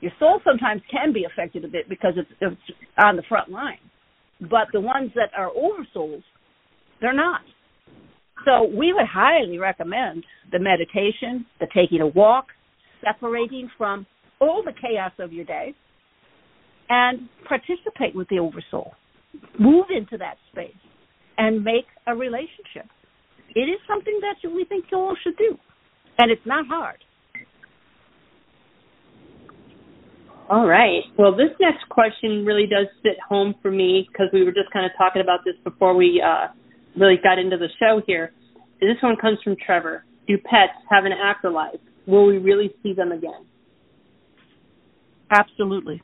Your 0.00 0.12
soul 0.18 0.40
sometimes 0.44 0.82
can 0.90 1.12
be 1.12 1.24
affected 1.24 1.64
a 1.64 1.68
bit 1.68 1.88
because 1.88 2.12
it's, 2.16 2.30
it's 2.40 2.78
on 3.02 3.16
the 3.16 3.22
front 3.28 3.50
line, 3.50 3.78
but 4.40 4.68
the 4.72 4.80
ones 4.80 5.10
that 5.14 5.30
are 5.36 5.50
oversouls, 5.50 6.22
they're 7.00 7.14
not. 7.14 7.40
So 8.44 8.64
we 8.64 8.92
would 8.92 9.06
highly 9.06 9.58
recommend 9.58 10.24
the 10.52 10.58
meditation, 10.58 11.46
the 11.58 11.66
taking 11.74 12.00
a 12.00 12.06
walk, 12.06 12.46
separating 13.04 13.70
from 13.76 14.06
all 14.40 14.62
the 14.64 14.72
chaos 14.72 15.12
of 15.18 15.32
your 15.32 15.44
day, 15.44 15.74
and 16.88 17.28
participate 17.48 18.14
with 18.14 18.28
the 18.28 18.38
oversoul. 18.38 18.94
Move 19.58 19.86
into 19.94 20.16
that 20.18 20.36
space 20.52 20.76
and 21.38 21.62
make 21.64 21.86
a 22.06 22.14
relationship. 22.14 22.86
It 23.54 23.60
is 23.60 23.78
something 23.88 24.20
that 24.20 24.48
we 24.48 24.64
think 24.64 24.86
you 24.92 24.98
all 24.98 25.16
should 25.22 25.36
do, 25.36 25.56
and 26.18 26.30
it's 26.30 26.46
not 26.46 26.66
hard. 26.66 26.98
All 30.48 30.66
right. 30.66 31.02
Well, 31.18 31.34
this 31.34 31.50
next 31.58 31.88
question 31.88 32.44
really 32.44 32.66
does 32.66 32.86
sit 33.02 33.16
home 33.28 33.54
for 33.60 33.70
me 33.70 34.06
because 34.12 34.28
we 34.32 34.44
were 34.44 34.52
just 34.52 34.70
kind 34.72 34.86
of 34.86 34.92
talking 34.96 35.20
about 35.20 35.40
this 35.44 35.56
before 35.64 35.94
we 35.94 36.22
uh, 36.24 36.48
really 36.96 37.16
got 37.22 37.38
into 37.38 37.56
the 37.56 37.68
show 37.78 38.00
here. 38.06 38.32
This 38.80 38.96
one 39.02 39.16
comes 39.16 39.38
from 39.42 39.56
Trevor. 39.64 40.04
Do 40.26 40.36
pets 40.38 40.72
have 40.90 41.04
an 41.04 41.12
afterlife? 41.12 41.80
Will 42.06 42.26
we 42.26 42.38
really 42.38 42.72
see 42.82 42.92
them 42.92 43.12
again? 43.12 43.46
Absolutely. 45.30 46.02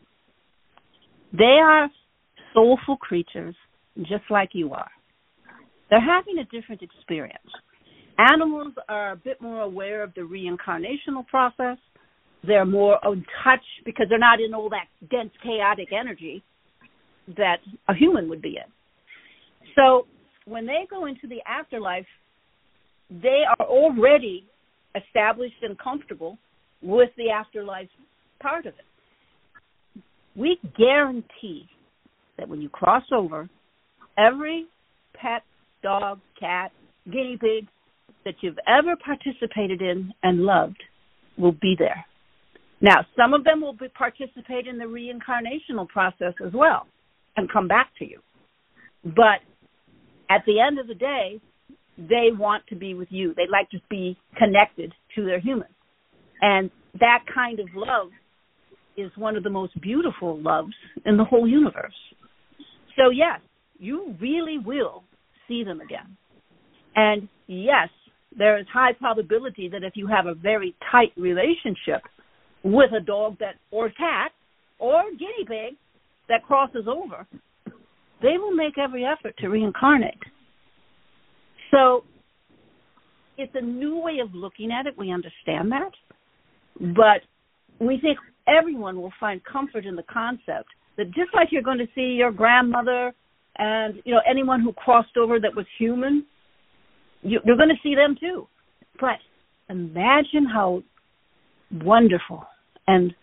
They 1.32 1.58
are 1.62 1.88
soulful 2.54 2.96
creatures 2.96 3.54
just 3.98 4.24
like 4.30 4.50
you 4.52 4.72
are. 4.72 4.90
They're 5.90 6.00
having 6.00 6.38
a 6.38 6.44
different 6.44 6.82
experience. 6.82 7.38
Animals 8.18 8.72
are 8.88 9.12
a 9.12 9.16
bit 9.16 9.40
more 9.40 9.60
aware 9.60 10.02
of 10.02 10.14
the 10.14 10.22
reincarnational 10.22 11.26
process 11.26 11.78
they're 12.44 12.66
more 12.66 12.98
in 13.04 13.24
touch 13.44 13.64
because 13.84 14.06
they're 14.08 14.18
not 14.18 14.40
in 14.40 14.52
all 14.54 14.68
that 14.70 14.86
dense 15.10 15.30
chaotic 15.42 15.88
energy 15.92 16.42
that 17.36 17.58
a 17.88 17.94
human 17.94 18.28
would 18.28 18.42
be 18.42 18.56
in. 18.56 18.70
So 19.76 20.06
when 20.44 20.66
they 20.66 20.86
go 20.90 21.06
into 21.06 21.26
the 21.26 21.40
afterlife, 21.46 22.06
they 23.10 23.42
are 23.58 23.66
already 23.66 24.44
established 24.94 25.62
and 25.62 25.78
comfortable 25.78 26.38
with 26.82 27.10
the 27.16 27.30
afterlife 27.30 27.88
part 28.40 28.66
of 28.66 28.74
it. 28.74 30.02
We 30.34 30.58
guarantee 30.76 31.68
that 32.38 32.48
when 32.48 32.60
you 32.60 32.68
cross 32.68 33.04
over, 33.12 33.48
every 34.18 34.66
pet, 35.14 35.42
dog, 35.82 36.20
cat, 36.38 36.72
guinea 37.10 37.38
pig 37.40 37.66
that 38.24 38.34
you've 38.40 38.58
ever 38.66 38.96
participated 38.96 39.82
in 39.82 40.12
and 40.22 40.40
loved 40.40 40.82
will 41.36 41.52
be 41.52 41.74
there. 41.78 42.04
Now, 42.80 43.06
some 43.16 43.32
of 43.32 43.44
them 43.44 43.60
will 43.60 43.74
be, 43.74 43.88
participate 43.88 44.66
in 44.66 44.78
the 44.78 44.84
reincarnational 44.84 45.88
process 45.88 46.34
as 46.44 46.52
well 46.52 46.86
and 47.36 47.50
come 47.50 47.68
back 47.68 47.90
to 47.98 48.08
you. 48.08 48.20
But 49.04 49.40
at 50.32 50.44
the 50.46 50.60
end 50.60 50.78
of 50.78 50.86
the 50.86 50.94
day, 50.94 51.40
they 51.98 52.28
want 52.32 52.64
to 52.68 52.76
be 52.76 52.94
with 52.94 53.08
you. 53.10 53.34
They 53.34 53.46
like 53.50 53.68
to 53.70 53.78
be 53.90 54.16
connected 54.38 54.92
to 55.14 55.24
their 55.24 55.40
human. 55.40 55.68
And 56.40 56.70
that 56.98 57.24
kind 57.32 57.60
of 57.60 57.66
love 57.74 58.08
is 58.96 59.10
one 59.16 59.36
of 59.36 59.42
the 59.42 59.50
most 59.50 59.78
beautiful 59.80 60.40
loves 60.40 60.72
in 61.04 61.16
the 61.16 61.24
whole 61.24 61.46
universe. 61.46 61.94
So, 62.96 63.10
yes, 63.10 63.40
you 63.78 64.14
really 64.20 64.58
will 64.58 65.04
see 65.48 65.64
them 65.64 65.80
again. 65.80 66.16
And 66.94 67.28
yes, 67.46 67.88
there 68.36 68.58
is 68.58 68.66
high 68.72 68.92
probability 68.92 69.68
that 69.68 69.82
if 69.82 69.92
you 69.96 70.06
have 70.06 70.26
a 70.26 70.34
very 70.34 70.74
tight 70.90 71.12
relationship 71.16 72.02
with 72.62 72.92
a 72.92 73.00
dog 73.00 73.38
that 73.40 73.54
or 73.70 73.90
cat 73.90 74.32
or 74.78 75.02
guinea 75.12 75.44
pig 75.46 75.76
that 76.28 76.42
crosses 76.44 76.86
over, 76.86 77.26
they 78.22 78.38
will 78.38 78.52
make 78.52 78.78
every 78.78 79.04
effort 79.04 79.36
to 79.38 79.48
reincarnate. 79.48 80.18
So 81.70 82.04
it's 83.36 83.52
a 83.54 83.60
new 83.60 83.98
way 83.98 84.18
of 84.22 84.34
looking 84.34 84.70
at 84.70 84.86
it. 84.86 84.96
We 84.96 85.10
understand 85.12 85.72
that. 85.72 85.92
But 86.80 87.22
we 87.84 87.98
think 88.00 88.18
everyone 88.46 89.00
will 89.00 89.12
find 89.18 89.40
comfort 89.44 89.86
in 89.86 89.96
the 89.96 90.04
concept 90.04 90.68
that 90.96 91.06
just 91.06 91.34
like 91.34 91.48
you're 91.50 91.62
going 91.62 91.78
to 91.78 91.88
see 91.94 92.14
your 92.18 92.30
grandmother 92.30 93.12
and 93.56 93.96
you 94.04 94.14
know 94.14 94.20
anyone 94.28 94.60
who 94.60 94.72
crossed 94.72 95.16
over 95.16 95.38
that 95.40 95.54
was 95.54 95.66
human, 95.78 96.24
you, 97.22 97.40
you're 97.44 97.56
going 97.56 97.68
to 97.68 97.82
see 97.82 97.94
them 97.94 98.16
too. 98.18 98.46
But 99.00 99.18
imagine 99.68 100.46
how 100.52 100.82
wonderful 101.70 102.44
and 102.86 103.14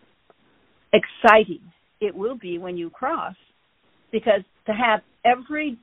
exciting 0.94 1.62
it 2.02 2.16
will 2.16 2.38
be 2.38 2.58
when 2.58 2.78
you 2.78 2.90
cross 2.90 3.36
because 4.12 4.42
to 4.70 4.76
have 4.76 5.02
every 5.26 5.78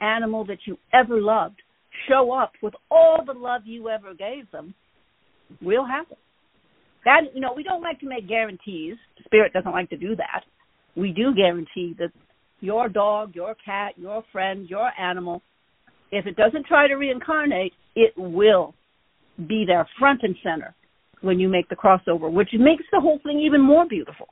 animal 0.00 0.44
that 0.46 0.58
you 0.66 0.78
ever 0.92 1.20
loved 1.20 1.60
show 2.08 2.32
up 2.32 2.52
with 2.62 2.74
all 2.90 3.22
the 3.24 3.32
love 3.32 3.62
you 3.64 3.88
ever 3.88 4.14
gave 4.14 4.50
them 4.50 4.74
will 5.60 5.84
happen. 5.84 6.16
That 7.04 7.22
you 7.34 7.40
know, 7.40 7.52
we 7.54 7.62
don't 7.62 7.82
like 7.82 8.00
to 8.00 8.08
make 8.08 8.28
guarantees. 8.28 8.96
Spirit 9.24 9.52
doesn't 9.52 9.72
like 9.72 9.90
to 9.90 9.96
do 9.96 10.16
that. 10.16 10.44
We 10.96 11.12
do 11.12 11.34
guarantee 11.34 11.94
that 11.98 12.10
your 12.60 12.88
dog, 12.88 13.34
your 13.34 13.54
cat, 13.62 13.92
your 13.96 14.22
friend, 14.32 14.68
your 14.68 14.90
animal, 14.98 15.42
if 16.10 16.26
it 16.26 16.36
doesn't 16.36 16.66
try 16.66 16.88
to 16.88 16.94
reincarnate, 16.94 17.72
it 17.94 18.12
will 18.16 18.74
be 19.48 19.64
there 19.66 19.86
front 19.98 20.20
and 20.22 20.36
center 20.42 20.74
when 21.22 21.38
you 21.38 21.48
make 21.48 21.68
the 21.68 21.76
crossover, 21.76 22.30
which 22.30 22.50
makes 22.52 22.84
the 22.92 23.00
whole 23.00 23.20
thing 23.22 23.40
even 23.40 23.60
more 23.60 23.86
beautiful. 23.86 24.28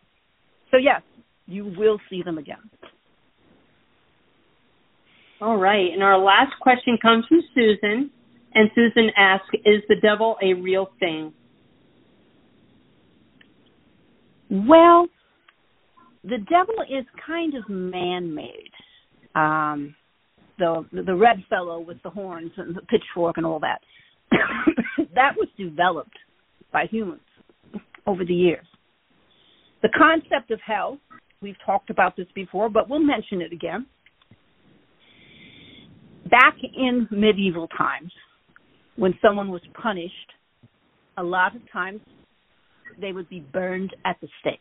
So, 0.70 0.76
yes, 0.76 1.02
you 1.46 1.72
will 1.76 1.98
see 2.10 2.22
them 2.22 2.38
again. 2.38 2.70
All 5.40 5.56
right. 5.56 5.92
And 5.92 6.02
our 6.02 6.18
last 6.18 6.52
question 6.60 6.98
comes 7.00 7.24
from 7.26 7.42
Susan. 7.54 8.10
And 8.54 8.70
Susan 8.74 9.10
asks 9.16 9.48
Is 9.64 9.82
the 9.88 9.96
devil 10.02 10.36
a 10.42 10.54
real 10.54 10.90
thing? 10.98 11.32
Well, 14.50 15.08
the 16.24 16.38
devil 16.38 16.74
is 16.88 17.04
kind 17.26 17.54
of 17.54 17.68
man 17.68 18.34
made. 18.34 18.70
Um, 19.34 19.94
the 20.58 20.84
the 20.92 21.14
red 21.14 21.44
fellow 21.48 21.78
with 21.78 22.02
the 22.02 22.10
horns 22.10 22.50
and 22.56 22.74
the 22.74 22.82
pitchfork 22.82 23.36
and 23.36 23.46
all 23.46 23.60
that. 23.60 23.80
that 25.14 25.36
was 25.36 25.48
developed 25.56 26.16
by 26.72 26.86
humans 26.86 27.20
over 28.06 28.24
the 28.24 28.34
years. 28.34 28.66
The 29.82 29.90
concept 29.96 30.50
of 30.50 30.60
hell, 30.66 30.98
we've 31.40 31.56
talked 31.64 31.90
about 31.90 32.16
this 32.16 32.26
before, 32.34 32.68
but 32.68 32.88
we'll 32.88 32.98
mention 32.98 33.40
it 33.40 33.52
again. 33.52 33.86
Back 36.30 36.56
in 36.62 37.08
medieval 37.10 37.68
times, 37.68 38.12
when 38.96 39.14
someone 39.22 39.50
was 39.50 39.62
punished, 39.80 40.14
a 41.16 41.22
lot 41.22 41.54
of 41.54 41.62
times 41.72 42.00
they 43.00 43.12
would 43.12 43.28
be 43.28 43.40
burned 43.40 43.94
at 44.04 44.16
the 44.20 44.28
stake. 44.40 44.60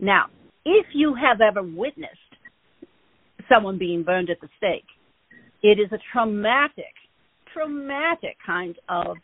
Now, 0.00 0.26
if 0.64 0.86
you 0.94 1.14
have 1.14 1.40
ever 1.40 1.62
witnessed 1.62 2.10
someone 3.48 3.78
being 3.78 4.02
burned 4.02 4.30
at 4.30 4.40
the 4.40 4.48
stake, 4.56 4.84
it 5.62 5.78
is 5.78 5.92
a 5.92 5.98
traumatic, 6.12 6.94
traumatic 7.52 8.36
kind 8.44 8.76
of 8.88 9.16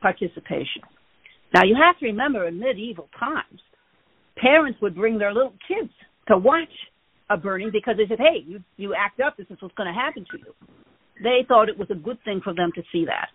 participation. 0.00 0.82
Now, 1.54 1.62
you 1.64 1.76
have 1.80 1.98
to 2.00 2.06
remember 2.06 2.46
in 2.46 2.58
medieval 2.58 3.08
times, 3.18 3.60
parents 4.36 4.80
would 4.82 4.94
bring 4.94 5.18
their 5.18 5.32
little 5.32 5.54
kids 5.68 5.92
to 6.28 6.36
watch 6.36 6.68
a 7.30 7.36
burning 7.36 7.70
because 7.72 7.96
they 7.96 8.06
said, 8.06 8.18
"Hey, 8.18 8.44
you 8.46 8.62
you 8.76 8.94
act 8.94 9.20
up, 9.20 9.36
this 9.36 9.46
is 9.50 9.60
what's 9.60 9.74
going 9.74 9.92
to 9.92 9.98
happen 9.98 10.24
to 10.30 10.38
you." 10.38 10.54
They 11.22 11.44
thought 11.48 11.68
it 11.68 11.78
was 11.78 11.90
a 11.90 11.94
good 11.94 12.22
thing 12.24 12.40
for 12.42 12.54
them 12.54 12.72
to 12.74 12.82
see 12.92 13.04
that. 13.06 13.28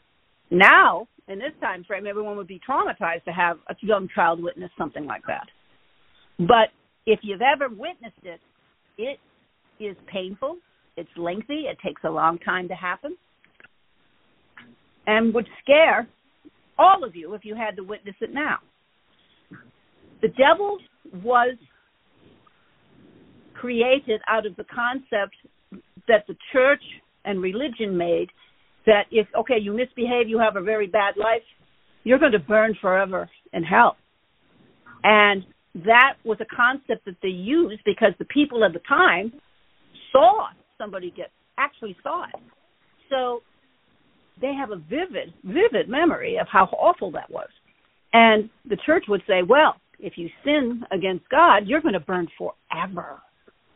Now, 0.49 1.07
in 1.27 1.39
this 1.39 1.53
time 1.61 1.83
frame, 1.83 2.05
everyone 2.05 2.37
would 2.37 2.47
be 2.47 2.59
traumatized 2.67 3.23
to 3.25 3.31
have 3.31 3.57
a 3.69 3.75
young 3.81 4.07
child 4.13 4.41
witness 4.41 4.69
something 4.77 5.05
like 5.05 5.23
that. 5.27 5.47
But 6.37 6.69
if 7.05 7.19
you've 7.23 7.41
ever 7.41 7.69
witnessed 7.69 8.23
it, 8.23 8.39
it 8.97 9.19
is 9.79 9.95
painful, 10.07 10.57
it's 10.97 11.09
lengthy, 11.17 11.65
it 11.71 11.77
takes 11.83 12.01
a 12.03 12.09
long 12.09 12.37
time 12.39 12.67
to 12.67 12.75
happen, 12.75 13.15
and 15.07 15.33
would 15.33 15.47
scare 15.63 16.07
all 16.77 17.03
of 17.03 17.15
you 17.15 17.33
if 17.33 17.45
you 17.45 17.55
had 17.55 17.75
to 17.77 17.83
witness 17.83 18.15
it 18.21 18.33
now. 18.33 18.57
The 20.21 20.29
devil 20.29 20.77
was 21.23 21.55
created 23.53 24.21
out 24.27 24.45
of 24.45 24.55
the 24.55 24.65
concept 24.65 25.35
that 26.07 26.25
the 26.27 26.35
church 26.51 26.83
and 27.25 27.41
religion 27.41 27.97
made 27.97 28.27
that 28.85 29.03
if 29.11 29.27
okay 29.37 29.59
you 29.59 29.73
misbehave 29.73 30.27
you 30.27 30.39
have 30.39 30.55
a 30.55 30.61
very 30.61 30.87
bad 30.87 31.15
life 31.17 31.43
you're 32.03 32.19
going 32.19 32.31
to 32.31 32.39
burn 32.39 32.75
forever 32.81 33.29
in 33.53 33.63
hell. 33.63 33.95
And 35.03 35.45
that 35.75 36.15
was 36.23 36.37
a 36.41 36.55
concept 36.55 37.05
that 37.05 37.15
they 37.21 37.29
used 37.29 37.81
because 37.85 38.13
the 38.19 38.25
people 38.25 38.63
at 38.63 38.73
the 38.73 38.81
time 38.87 39.31
saw 40.11 40.47
somebody 40.77 41.13
get 41.15 41.31
actually 41.57 41.95
saw 42.03 42.25
it. 42.25 42.41
So 43.09 43.41
they 44.39 44.53
have 44.53 44.71
a 44.71 44.77
vivid 44.77 45.33
vivid 45.43 45.89
memory 45.89 46.37
of 46.39 46.47
how 46.51 46.65
awful 46.77 47.11
that 47.11 47.29
was. 47.29 47.49
And 48.13 48.49
the 48.67 48.77
church 48.85 49.05
would 49.07 49.21
say 49.27 49.41
well 49.47 49.75
if 49.99 50.17
you 50.17 50.29
sin 50.43 50.83
against 50.91 51.29
god 51.29 51.67
you're 51.67 51.81
going 51.81 51.93
to 51.93 51.99
burn 51.99 52.27
forever 52.37 53.21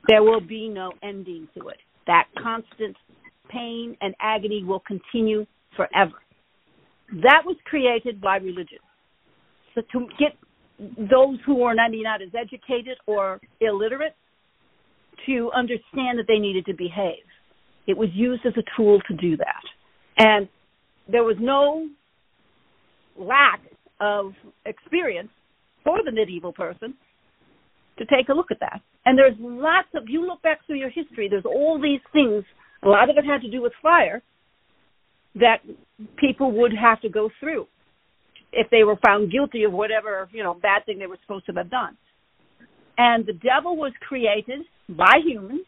there 0.07 0.23
will 0.23 0.41
be 0.41 0.69
no 0.69 0.91
ending 1.03 1.47
to 1.57 1.69
it 1.69 1.77
that 2.07 2.25
constant 2.41 2.95
pain 3.49 3.95
and 4.01 4.13
agony 4.19 4.63
will 4.63 4.81
continue 4.81 5.45
forever. 5.75 6.13
That 7.11 7.43
was 7.45 7.57
created 7.65 8.21
by 8.21 8.37
religion. 8.37 8.79
So 9.73 9.81
to 9.91 10.07
get 10.19 10.35
those 11.09 11.37
who 11.45 11.63
are 11.63 11.75
not, 11.75 11.91
not 11.91 12.21
as 12.21 12.29
educated 12.39 12.97
or 13.05 13.39
illiterate 13.61 14.15
to 15.25 15.51
understand 15.55 16.19
that 16.19 16.25
they 16.27 16.39
needed 16.39 16.65
to 16.65 16.73
behave. 16.73 17.23
It 17.87 17.97
was 17.97 18.09
used 18.13 18.45
as 18.45 18.53
a 18.57 18.63
tool 18.75 18.99
to 19.07 19.15
do 19.15 19.37
that. 19.37 19.61
And 20.17 20.49
there 21.09 21.23
was 21.23 21.37
no 21.39 21.87
lack 23.17 23.61
of 24.01 24.33
experience 24.65 25.29
for 25.83 25.99
the 26.03 26.11
medieval 26.11 26.51
person 26.51 26.95
to 27.97 28.05
take 28.05 28.29
a 28.29 28.33
look 28.33 28.51
at 28.51 28.59
that. 28.59 28.81
And 29.05 29.17
there's 29.17 29.35
lots 29.39 29.87
of, 29.93 30.03
you 30.07 30.25
look 30.25 30.41
back 30.41 30.65
through 30.65 30.77
your 30.77 30.89
history, 30.89 31.27
there's 31.29 31.45
all 31.45 31.79
these 31.81 32.01
things 32.11 32.43
a 32.83 32.89
lot 32.89 33.09
of 33.09 33.17
it 33.17 33.25
had 33.25 33.41
to 33.41 33.49
do 33.49 33.61
with 33.61 33.73
fire 33.81 34.21
that 35.35 35.57
people 36.17 36.51
would 36.51 36.71
have 36.79 37.01
to 37.01 37.09
go 37.09 37.29
through 37.39 37.67
if 38.53 38.69
they 38.69 38.83
were 38.83 38.97
found 39.05 39.31
guilty 39.31 39.63
of 39.63 39.73
whatever, 39.73 40.29
you 40.31 40.43
know, 40.43 40.53
bad 40.53 40.85
thing 40.85 40.99
they 40.99 41.07
were 41.07 41.17
supposed 41.23 41.45
to 41.47 41.53
have 41.53 41.69
done. 41.69 41.97
And 42.97 43.25
the 43.25 43.33
devil 43.33 43.75
was 43.75 43.91
created 44.07 44.61
by 44.87 45.19
humans 45.25 45.65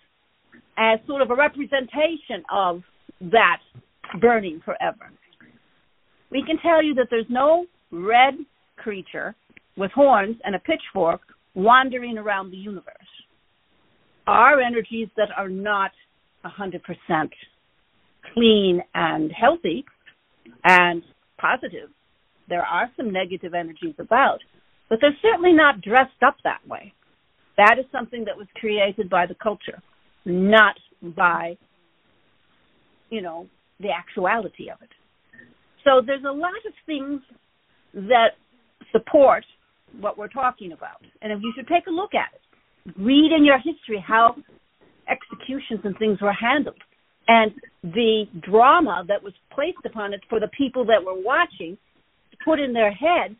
as 0.77 0.99
sort 1.07 1.21
of 1.21 1.31
a 1.31 1.35
representation 1.35 2.43
of 2.53 2.81
that 3.19 3.57
burning 4.21 4.61
forever. 4.63 5.11
We 6.31 6.43
can 6.45 6.57
tell 6.59 6.83
you 6.83 6.93
that 6.95 7.07
there's 7.09 7.25
no 7.29 7.65
red 7.91 8.35
creature 8.77 9.35
with 9.75 9.91
horns 9.91 10.37
and 10.43 10.55
a 10.55 10.59
pitchfork 10.59 11.21
wandering 11.55 12.17
around 12.17 12.51
the 12.51 12.57
universe. 12.57 12.93
Are 14.27 14.61
energies 14.61 15.07
that 15.15 15.29
are 15.37 15.49
not 15.49 15.91
100% 16.45 16.81
clean 18.33 18.81
and 18.93 19.31
healthy 19.31 19.85
and 20.63 21.01
positive. 21.39 21.89
There 22.49 22.63
are 22.63 22.89
some 22.95 23.11
negative 23.11 23.53
energies 23.53 23.95
about, 23.99 24.39
but 24.89 24.99
they're 25.01 25.17
certainly 25.21 25.53
not 25.53 25.81
dressed 25.81 26.23
up 26.25 26.37
that 26.43 26.65
way. 26.67 26.93
That 27.57 27.77
is 27.79 27.85
something 27.91 28.25
that 28.25 28.37
was 28.37 28.47
created 28.55 29.09
by 29.09 29.25
the 29.25 29.35
culture, 29.35 29.81
not 30.25 30.75
by, 31.01 31.57
you 33.09 33.21
know, 33.21 33.47
the 33.79 33.89
actuality 33.91 34.69
of 34.69 34.81
it. 34.81 34.89
So 35.83 36.01
there's 36.05 36.23
a 36.27 36.31
lot 36.31 36.51
of 36.65 36.73
things 36.85 37.21
that 37.93 38.31
support 38.91 39.43
what 39.99 40.17
we're 40.17 40.27
talking 40.27 40.71
about. 40.71 41.01
And 41.21 41.31
if 41.31 41.39
you 41.41 41.53
should 41.55 41.67
take 41.67 41.87
a 41.87 41.91
look 41.91 42.13
at 42.13 42.33
it, 42.33 42.41
read 42.95 43.31
in 43.31 43.43
your 43.43 43.57
history 43.57 44.03
how 44.05 44.35
executions 45.09 45.81
and 45.83 45.97
things 45.97 46.21
were 46.21 46.33
handled. 46.33 46.81
And 47.27 47.51
the 47.83 48.25
drama 48.41 49.03
that 49.07 49.21
was 49.21 49.33
placed 49.53 49.85
upon 49.85 50.13
it 50.13 50.21
for 50.29 50.39
the 50.39 50.49
people 50.57 50.85
that 50.85 51.03
were 51.03 51.21
watching 51.21 51.77
put 52.45 52.59
in 52.59 52.73
their 52.73 52.91
head 52.91 53.35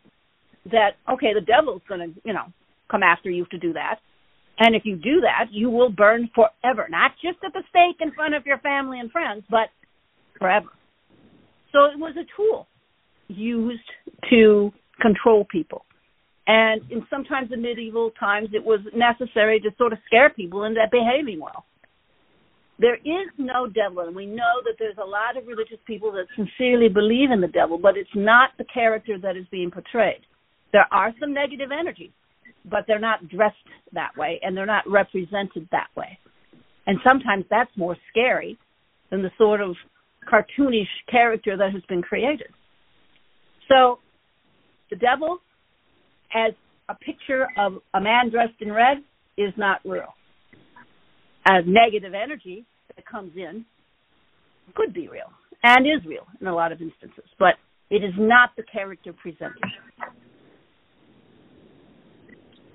that, 0.72 0.92
okay, 1.10 1.34
the 1.34 1.42
devil's 1.42 1.82
going 1.88 2.02
to, 2.02 2.22
you 2.26 2.34
know, 2.34 2.46
come 2.92 3.04
after 3.04 3.30
you 3.30 3.46
to 3.52 3.58
do 3.58 3.74
that. 3.74 4.00
And 4.60 4.76
if 4.76 4.84
you 4.86 4.96
do 4.96 5.22
that, 5.22 5.52
you 5.52 5.70
will 5.70 5.90
burn 5.90 6.30
forever, 6.34 6.88
not 6.90 7.12
just 7.22 7.38
at 7.46 7.54
the 7.54 7.64
stake 7.70 7.98
in 8.02 8.12
front 8.14 8.34
of 8.34 8.46
your 8.46 8.58
family 8.60 9.00
and 9.00 9.12
friends, 9.12 9.44
but 9.50 9.70
forever. 10.40 10.68
So 11.72 11.86
it 11.86 12.00
was 12.00 12.16
a 12.18 12.26
tool 12.36 12.68
used 13.28 13.80
to 14.30 14.72
control 15.00 15.46
people. 15.50 15.84
And 16.48 16.82
in 16.90 17.06
sometimes 17.10 17.52
in 17.52 17.62
medieval 17.62 18.12
times, 18.18 18.50
it 18.54 18.64
was 18.64 18.80
necessary 18.96 19.60
to 19.60 19.70
sort 19.78 19.92
of 19.92 20.00
scare 20.06 20.30
people 20.30 20.64
into 20.64 20.80
behaving 20.90 21.42
well. 21.42 21.66
There 22.80 22.96
is 22.96 23.28
no 23.38 23.68
devil, 23.68 24.02
and 24.02 24.16
we 24.16 24.26
know 24.26 24.62
that 24.64 24.76
there's 24.80 24.98
a 24.98 25.06
lot 25.06 25.36
of 25.36 25.48
religious 25.48 25.80
people 25.86 26.12
that 26.14 26.28
sincerely 26.36 26.90
believe 26.90 27.32
in 27.32 27.42
the 27.42 27.48
devil, 27.48 27.78
but 27.78 27.98
it's 27.98 28.10
not 28.16 28.52
the 28.58 28.66
character 28.66 29.18
that 29.20 29.36
is 29.36 29.46
being 29.52 29.72
portrayed. 29.72 30.22
There 30.72 30.86
are 30.92 31.12
some 31.20 31.34
negative 31.34 31.72
energies, 31.72 32.12
but 32.70 32.86
they're 32.88 33.00
not 33.00 33.28
dressed 33.30 33.56
that 33.94 34.16
way, 34.16 34.40
and 34.44 34.56
they're 34.56 34.66
not 34.66 34.90
represented 34.90 35.68
that 35.72 35.88
way. 35.98 36.18
And 36.86 37.00
sometimes 37.06 37.46
that's 37.50 37.76
more 37.76 37.98
scary 38.10 38.58
than 39.10 39.22
the 39.22 39.32
sort 39.38 39.60
of 39.60 39.76
cartoonish 40.32 40.88
character 41.10 41.58
that 41.58 41.74
has 41.74 41.82
been 41.90 42.02
created. 42.02 42.48
So, 43.68 44.00
the 44.90 44.96
devil 44.96 45.40
as 46.34 46.54
a 46.90 46.96
picture 46.96 47.48
of 47.58 47.74
a 47.94 48.02
man 48.02 48.30
dressed 48.30 48.60
in 48.60 48.72
red 48.72 48.98
is 49.38 49.54
not 49.58 49.80
real. 49.86 50.14
A 51.46 51.62
negative 51.62 52.14
energy 52.14 52.66
that 52.96 53.06
comes 53.06 53.32
in 53.36 53.66
could 54.76 54.94
be 54.94 55.08
real 55.08 55.32
and 55.64 55.86
is 55.86 56.06
real 56.06 56.26
in 56.42 56.48
a 56.48 56.56
lot 56.56 56.72
of 56.72 56.82
instances, 56.82 57.24
but 57.40 57.56
it 57.90 58.04
is 58.04 58.14
not 58.18 58.50
the 58.58 58.64
character 58.64 59.14
presented. 59.14 59.64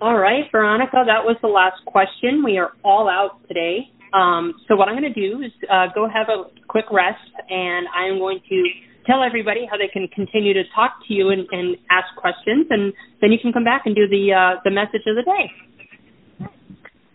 All 0.01 0.19
right, 0.19 0.45
Veronica, 0.51 1.05
that 1.07 1.23
was 1.25 1.37
the 1.43 1.49
last 1.49 1.85
question. 1.87 2.43
We 2.45 2.59
are 2.59 2.73
all 2.85 3.09
out 3.09 3.47
today. 3.47 3.89
Um, 4.13 4.55
so 4.67 4.75
what 4.75 4.89
I'm 4.89 4.99
going 4.99 5.13
to 5.13 5.21
do 5.21 5.43
is 5.43 5.53
uh, 5.71 5.87
go 5.95 6.09
have 6.09 6.29
a 6.29 6.51
quick 6.67 6.87
rest, 6.91 7.23
and 7.49 7.87
I 7.95 8.09
am 8.09 8.19
going 8.19 8.41
to 8.49 8.63
tell 9.07 9.23
everybody 9.23 9.67
how 9.71 9.77
they 9.77 9.89
can 9.89 10.09
continue 10.09 10.55
to 10.55 10.63
talk 10.75 10.95
to 11.09 11.15
you 11.15 11.31
and, 11.31 11.47
and 11.51 11.77
ask 11.91 12.15
questions, 12.17 12.67
and 12.71 12.93
then 13.21 13.33
you 13.33 13.39
can 13.41 13.53
come 13.53 13.65
back 13.65 13.83
and 13.87 13.95
do 13.95 14.09
the 14.09 14.33
uh, 14.33 14.61
the 14.65 14.71
message 14.71 15.03
of 15.07 15.17
the 15.17 15.23
day. 15.23 16.49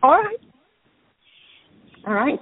All 0.03 0.11
right. 0.11 0.37
All 2.05 2.13
right. 2.13 2.39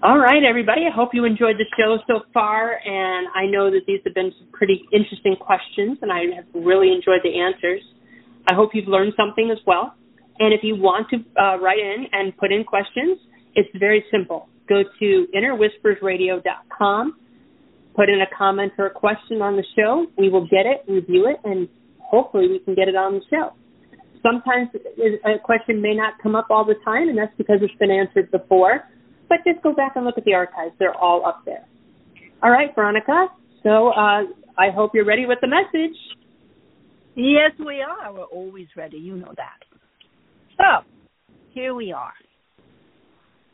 All 0.00 0.18
right, 0.18 0.44
everybody. 0.48 0.82
I 0.86 0.94
hope 0.94 1.10
you 1.12 1.24
enjoyed 1.24 1.56
the 1.58 1.66
show 1.76 1.98
so 2.06 2.20
far, 2.32 2.78
and 2.84 3.26
I 3.34 3.46
know 3.46 3.68
that 3.68 3.80
these 3.86 4.00
have 4.04 4.14
been 4.14 4.32
some 4.38 4.48
pretty 4.52 4.80
interesting 4.92 5.34
questions, 5.34 5.98
and 6.02 6.12
I 6.12 6.20
have 6.36 6.46
really 6.54 6.92
enjoyed 6.92 7.20
the 7.24 7.40
answers. 7.40 7.82
I 8.46 8.54
hope 8.54 8.70
you've 8.74 8.86
learned 8.86 9.14
something 9.16 9.50
as 9.50 9.58
well. 9.66 9.94
And 10.38 10.54
if 10.54 10.60
you 10.62 10.76
want 10.76 11.08
to 11.10 11.16
uh, 11.36 11.58
write 11.58 11.80
in 11.80 12.06
and 12.12 12.36
put 12.36 12.52
in 12.52 12.62
questions, 12.62 13.18
it's 13.56 13.68
very 13.76 14.04
simple. 14.10 14.48
Go 14.68 14.84
to 15.00 15.26
innerwhispersradio.com 15.34 17.16
put 17.98 18.08
in 18.08 18.20
a 18.20 18.30
comment 18.38 18.72
or 18.78 18.86
a 18.86 18.90
question 18.90 19.42
on 19.42 19.56
the 19.56 19.64
show. 19.74 20.06
We 20.16 20.28
will 20.28 20.46
get 20.46 20.66
it, 20.66 20.84
review 20.86 21.26
it, 21.26 21.36
and 21.42 21.68
hopefully 21.98 22.46
we 22.48 22.60
can 22.60 22.76
get 22.76 22.86
it 22.86 22.94
on 22.94 23.14
the 23.14 23.20
show. 23.28 23.50
Sometimes 24.22 24.68
a 25.24 25.38
question 25.42 25.82
may 25.82 25.94
not 25.94 26.14
come 26.22 26.36
up 26.36 26.46
all 26.48 26.64
the 26.64 26.76
time, 26.84 27.08
and 27.08 27.18
that's 27.18 27.32
because 27.36 27.58
it's 27.60 27.74
been 27.80 27.90
answered 27.90 28.30
before. 28.30 28.84
but 29.28 29.38
just 29.44 29.62
go 29.62 29.74
back 29.74 29.92
and 29.96 30.04
look 30.04 30.16
at 30.16 30.24
the 30.24 30.34
archives. 30.34 30.72
They're 30.78 30.94
all 30.94 31.26
up 31.26 31.42
there. 31.44 31.66
All 32.42 32.50
right, 32.50 32.72
Veronica. 32.74 33.26
So 33.64 33.88
uh, 33.88 34.22
I 34.56 34.70
hope 34.72 34.92
you're 34.94 35.04
ready 35.04 35.26
with 35.26 35.38
the 35.40 35.48
message. 35.48 35.96
Yes, 37.16 37.50
we 37.58 37.82
are. 37.82 38.12
We're 38.12 38.24
always 38.24 38.68
ready. 38.76 38.98
You 38.98 39.16
know 39.16 39.34
that. 39.36 39.58
So, 40.56 40.86
here 41.52 41.74
we 41.74 41.92
are. 41.92 42.12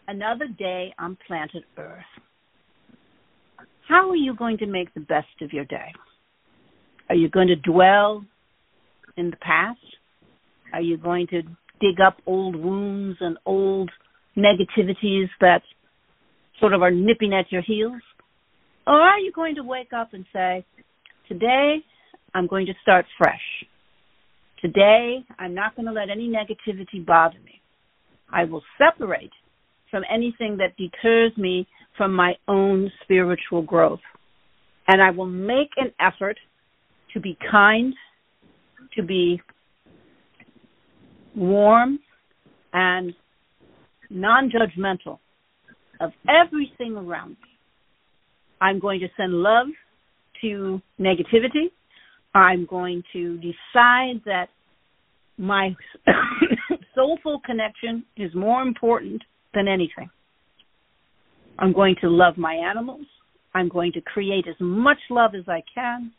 Another 0.07 0.47
day 0.59 0.93
on 0.99 1.17
planet 1.27 1.65
Earth. 1.79 2.05
How 3.89 4.09
are 4.11 4.17
you 4.17 4.35
going 4.35 4.59
to 4.59 4.67
make 4.67 4.93
the 4.95 5.01
best 5.01 5.27
of 5.43 5.53
your 5.53 5.65
day? 5.65 5.93
Are 7.09 7.15
you 7.15 7.29
going 7.29 7.49
to 7.49 7.57
dwell 7.57 8.25
in 9.17 9.31
the 9.31 9.37
past? 9.37 9.79
Are 10.73 10.81
you 10.81 10.97
going 10.97 11.27
to 11.29 11.43
dig 11.81 12.01
up 12.05 12.17
old 12.27 12.57
wounds 12.57 13.19
and 13.21 13.37
old 13.45 13.91
negativities 14.37 15.29
that 15.41 15.63
sort 16.61 16.73
of 16.73 16.83
are 16.83 16.91
nipping 16.91 17.35
at 17.35 17.53
your 17.53 17.63
heels? 17.63 18.01
Or 18.87 19.01
are 19.01 19.19
you 19.19 19.33
going 19.33 19.57
to 19.57 19.63
wake 19.63 19.93
up 19.93 20.15
and 20.15 20.25
say, 20.33 20.65
Today 21.29 21.77
I'm 22.35 22.47
going 22.47 22.67
to 22.67 22.75
start 22.83 23.07
fresh. 23.19 23.41
Today 24.61 25.25
I'm 25.39 25.55
not 25.55 25.77
going 25.77 25.87
to 25.87 25.93
let 25.93 26.11
any 26.11 26.29
negativity 26.29 27.05
bother 27.05 27.39
me. 27.45 27.61
I 28.33 28.45
will 28.45 28.63
separate 28.79 29.31
from 29.95 30.03
anything 30.13 30.57
that 30.57 30.77
deters 30.77 31.31
me 31.37 31.69
from 31.97 32.13
my 32.13 32.35
own 32.49 32.91
spiritual 33.05 33.63
growth. 33.63 34.01
And 34.89 35.01
I 35.01 35.13
will 35.13 35.25
make 35.25 35.69
an 35.77 35.93
effort 36.01 36.37
to 37.13 37.21
be 37.21 37.39
kind, 37.49 37.95
to 38.97 39.05
be 39.05 39.41
warm, 41.37 42.01
and 42.73 43.15
non 44.11 44.51
judgmental 44.51 45.21
of 46.01 46.11
everything 46.29 46.97
around 46.97 47.31
me. 47.31 47.37
I'm 48.61 48.81
going 48.81 48.99
to 48.99 49.09
send 49.17 49.33
love 49.33 49.69
to 50.41 50.83
negativity. 50.99 51.71
I'm 52.35 52.67
going 52.67 53.05
to 53.13 53.37
decide 53.37 54.23
that 54.27 54.47
my 55.39 55.73
soulful 56.97 57.41
connection 57.47 58.05
is 58.17 58.35
more 58.35 58.61
important 58.61 59.23
than 59.55 59.69
anything. 59.69 60.11
I'm 61.59 61.73
going 61.73 61.97
to 62.01 62.09
love 62.09 62.37
my 62.37 62.55
animals. 62.55 63.07
I'm 63.55 63.69
going 63.69 63.93
to 63.93 64.01
create 64.01 64.47
as 64.49 64.57
much 64.59 64.99
love 65.11 65.35
as 65.35 65.45
I 65.49 65.63
can. 65.73 66.13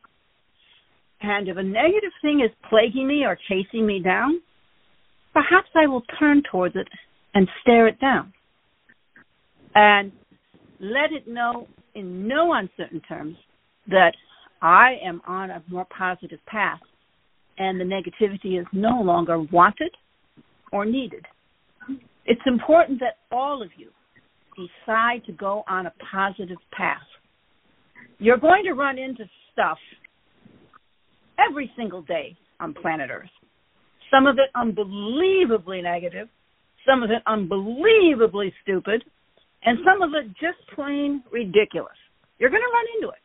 And 1.21 1.48
if 1.48 1.58
a 1.58 1.63
negative 1.63 2.12
thing 2.21 2.41
is 2.41 2.52
plaguing 2.69 3.08
me 3.08 3.26
or 3.26 3.38
chasing 3.50 3.86
me 3.86 4.00
down, 4.00 4.41
perhaps 5.34 5.69
I 5.76 5.88
will 5.88 6.04
turn 6.19 6.43
towards 6.50 6.76
it 6.76 6.88
and 7.34 7.48
stare 7.62 7.88
it 7.88 8.00
down. 8.00 8.34
And 9.74 10.12
let 10.80 11.12
it 11.12 11.28
know 11.28 11.67
in 11.93 12.28
no 12.28 12.54
uncertain 12.54 13.02
terms 13.02 13.36
that 13.88 14.13
I 14.62 14.98
am 15.04 15.21
on 15.28 15.50
a 15.50 15.63
more 15.67 15.86
positive 15.86 16.39
path 16.48 16.80
and 17.58 17.80
the 17.80 17.84
negativity 17.84 18.60
is 18.60 18.65
no 18.74 19.02
longer 19.02 19.39
wanted 19.39 19.91
or 20.71 20.86
needed. 20.86 21.26
It's 22.26 22.42
important 22.46 23.00
that 23.00 23.18
all 23.32 23.62
of 23.62 23.70
you 23.78 23.90
decide 24.56 25.24
to 25.26 25.32
go 25.34 25.64
on 25.68 25.86
a 25.86 25.94
positive 26.12 26.58
path. 26.72 26.98
You're 28.20 28.38
going 28.38 28.64
to 28.66 28.74
run 28.74 28.98
into 28.98 29.26
stuff 29.52 29.78
every 31.38 31.72
single 31.76 32.02
day 32.02 32.36
on 32.60 32.74
planet 32.74 33.10
Earth. 33.12 33.30
Some 34.12 34.28
of 34.28 34.38
it 34.38 34.50
unbelievably 34.56 35.82
negative, 35.82 36.30
some 36.88 37.04
of 37.04 37.12
it 37.12 37.22
unbelievably 37.28 38.54
stupid, 38.64 39.04
and 39.64 39.80
some 39.84 40.02
of 40.02 40.14
it 40.14 40.28
just 40.40 40.58
plain 40.74 41.24
ridiculous. 41.32 41.98
You're 42.40 42.50
going 42.50 42.62
to 42.62 42.74
run 42.74 42.86
into 42.96 43.10
it. 43.10 43.22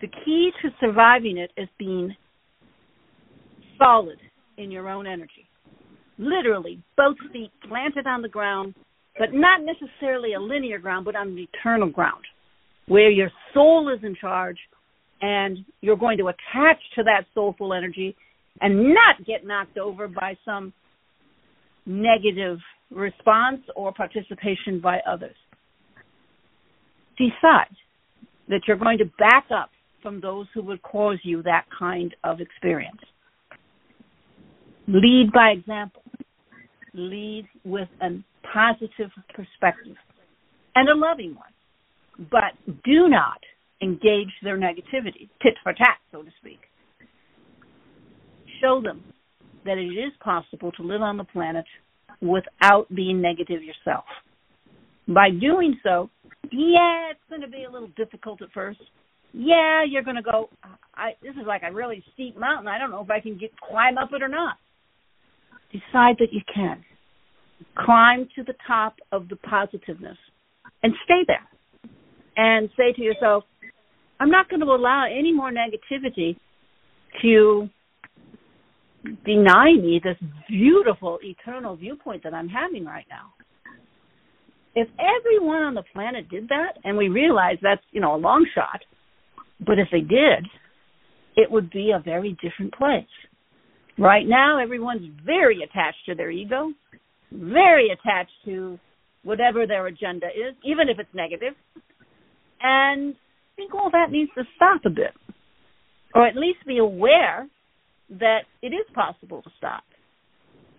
The 0.00 0.08
key 0.24 0.50
to 0.62 0.70
surviving 0.80 1.38
it 1.38 1.50
is 1.56 1.68
being 1.78 2.14
solid 3.78 4.18
in 4.56 4.70
your 4.70 4.88
own 4.88 5.06
energy. 5.06 5.48
Literally, 6.22 6.80
both 6.96 7.16
feet 7.32 7.50
planted 7.68 8.06
on 8.06 8.22
the 8.22 8.28
ground, 8.28 8.74
but 9.18 9.30
not 9.32 9.60
necessarily 9.60 10.34
a 10.34 10.40
linear 10.40 10.78
ground, 10.78 11.04
but 11.04 11.16
on 11.16 11.28
an 11.28 11.38
eternal 11.38 11.90
ground, 11.90 12.22
where 12.86 13.10
your 13.10 13.28
soul 13.52 13.92
is 13.92 14.04
in 14.04 14.14
charge 14.14 14.56
and 15.20 15.58
you're 15.80 15.96
going 15.96 16.18
to 16.18 16.28
attach 16.28 16.78
to 16.94 17.02
that 17.02 17.24
soulful 17.34 17.74
energy 17.74 18.14
and 18.60 18.94
not 18.94 19.26
get 19.26 19.44
knocked 19.44 19.78
over 19.78 20.06
by 20.06 20.36
some 20.44 20.72
negative 21.86 22.58
response 22.92 23.62
or 23.74 23.92
participation 23.92 24.80
by 24.80 25.00
others. 25.10 25.34
Decide 27.18 27.74
that 28.48 28.60
you're 28.68 28.76
going 28.76 28.98
to 28.98 29.06
back 29.18 29.46
up 29.52 29.70
from 30.02 30.20
those 30.20 30.46
who 30.54 30.62
would 30.62 30.82
cause 30.82 31.18
you 31.24 31.42
that 31.42 31.64
kind 31.76 32.14
of 32.22 32.40
experience. 32.40 33.00
Lead 34.86 35.30
by 35.32 35.48
example. 35.48 36.01
Lead 36.94 37.48
with 37.64 37.88
a 38.00 38.08
positive 38.52 39.10
perspective 39.34 39.96
and 40.74 40.88
a 40.88 40.94
loving 40.94 41.34
one. 41.34 42.28
But 42.30 42.52
do 42.84 43.08
not 43.08 43.40
engage 43.80 44.28
their 44.42 44.58
negativity, 44.58 45.28
tit 45.42 45.54
for 45.62 45.72
tat, 45.72 45.98
so 46.10 46.22
to 46.22 46.30
speak. 46.40 46.60
Show 48.60 48.80
them 48.82 49.02
that 49.64 49.78
it 49.78 49.92
is 49.92 50.12
possible 50.22 50.72
to 50.72 50.82
live 50.82 51.02
on 51.02 51.16
the 51.16 51.24
planet 51.24 51.64
without 52.20 52.86
being 52.94 53.20
negative 53.20 53.62
yourself. 53.62 54.04
By 55.08 55.30
doing 55.30 55.78
so, 55.82 56.10
yeah, 56.50 57.10
it's 57.10 57.20
going 57.28 57.40
to 57.40 57.48
be 57.48 57.64
a 57.64 57.70
little 57.70 57.90
difficult 57.96 58.42
at 58.42 58.52
first. 58.52 58.80
Yeah, 59.32 59.84
you're 59.88 60.02
going 60.02 60.16
to 60.16 60.22
go. 60.22 60.50
I 60.94 61.12
this 61.22 61.32
is 61.32 61.46
like 61.46 61.62
a 61.68 61.72
really 61.72 62.04
steep 62.12 62.38
mountain. 62.38 62.68
I 62.68 62.78
don't 62.78 62.90
know 62.90 63.02
if 63.02 63.10
I 63.10 63.20
can 63.20 63.38
get 63.38 63.50
climb 63.58 63.98
up 63.98 64.10
it 64.12 64.22
or 64.22 64.28
not. 64.28 64.56
Decide 65.72 66.16
that 66.18 66.32
you 66.32 66.40
can. 66.54 66.84
Climb 67.78 68.28
to 68.36 68.42
the 68.42 68.54
top 68.66 68.96
of 69.10 69.28
the 69.28 69.36
positiveness 69.36 70.18
and 70.82 70.92
stay 71.04 71.24
there. 71.26 71.48
And 72.36 72.68
say 72.76 72.92
to 72.92 73.02
yourself, 73.02 73.44
I'm 74.20 74.30
not 74.30 74.48
going 74.48 74.60
to 74.60 74.66
allow 74.66 75.06
any 75.06 75.32
more 75.32 75.50
negativity 75.50 76.36
to 77.22 77.68
deny 79.24 79.72
me 79.74 80.00
this 80.02 80.16
beautiful 80.48 81.18
eternal 81.22 81.76
viewpoint 81.76 82.22
that 82.24 82.34
I'm 82.34 82.48
having 82.48 82.84
right 82.84 83.06
now. 83.10 83.32
If 84.74 84.88
everyone 84.98 85.62
on 85.62 85.74
the 85.74 85.82
planet 85.92 86.28
did 86.30 86.48
that, 86.48 86.78
and 86.84 86.96
we 86.96 87.08
realize 87.08 87.58
that's, 87.62 87.82
you 87.90 88.00
know, 88.00 88.14
a 88.14 88.16
long 88.16 88.46
shot, 88.54 88.80
but 89.60 89.78
if 89.78 89.88
they 89.92 90.00
did, 90.00 90.46
it 91.36 91.50
would 91.50 91.70
be 91.70 91.90
a 91.90 91.98
very 91.98 92.36
different 92.42 92.74
place. 92.74 93.04
Right 93.98 94.26
now, 94.26 94.58
everyone's 94.58 95.08
very 95.24 95.62
attached 95.62 96.04
to 96.06 96.14
their 96.14 96.30
ego, 96.30 96.72
very 97.30 97.90
attached 97.90 98.32
to 98.46 98.78
whatever 99.22 99.66
their 99.66 99.86
agenda 99.86 100.26
is, 100.26 100.54
even 100.64 100.88
if 100.88 100.98
it's 100.98 101.14
negative. 101.14 101.54
And 102.60 103.14
I 103.14 103.56
think 103.56 103.74
all 103.74 103.90
that 103.90 104.10
needs 104.10 104.30
to 104.36 104.44
stop 104.56 104.82
a 104.84 104.90
bit, 104.90 105.12
or 106.14 106.26
at 106.26 106.36
least 106.36 106.58
be 106.66 106.78
aware 106.78 107.46
that 108.10 108.40
it 108.62 108.68
is 108.68 108.86
possible 108.94 109.42
to 109.42 109.50
stop. 109.58 109.84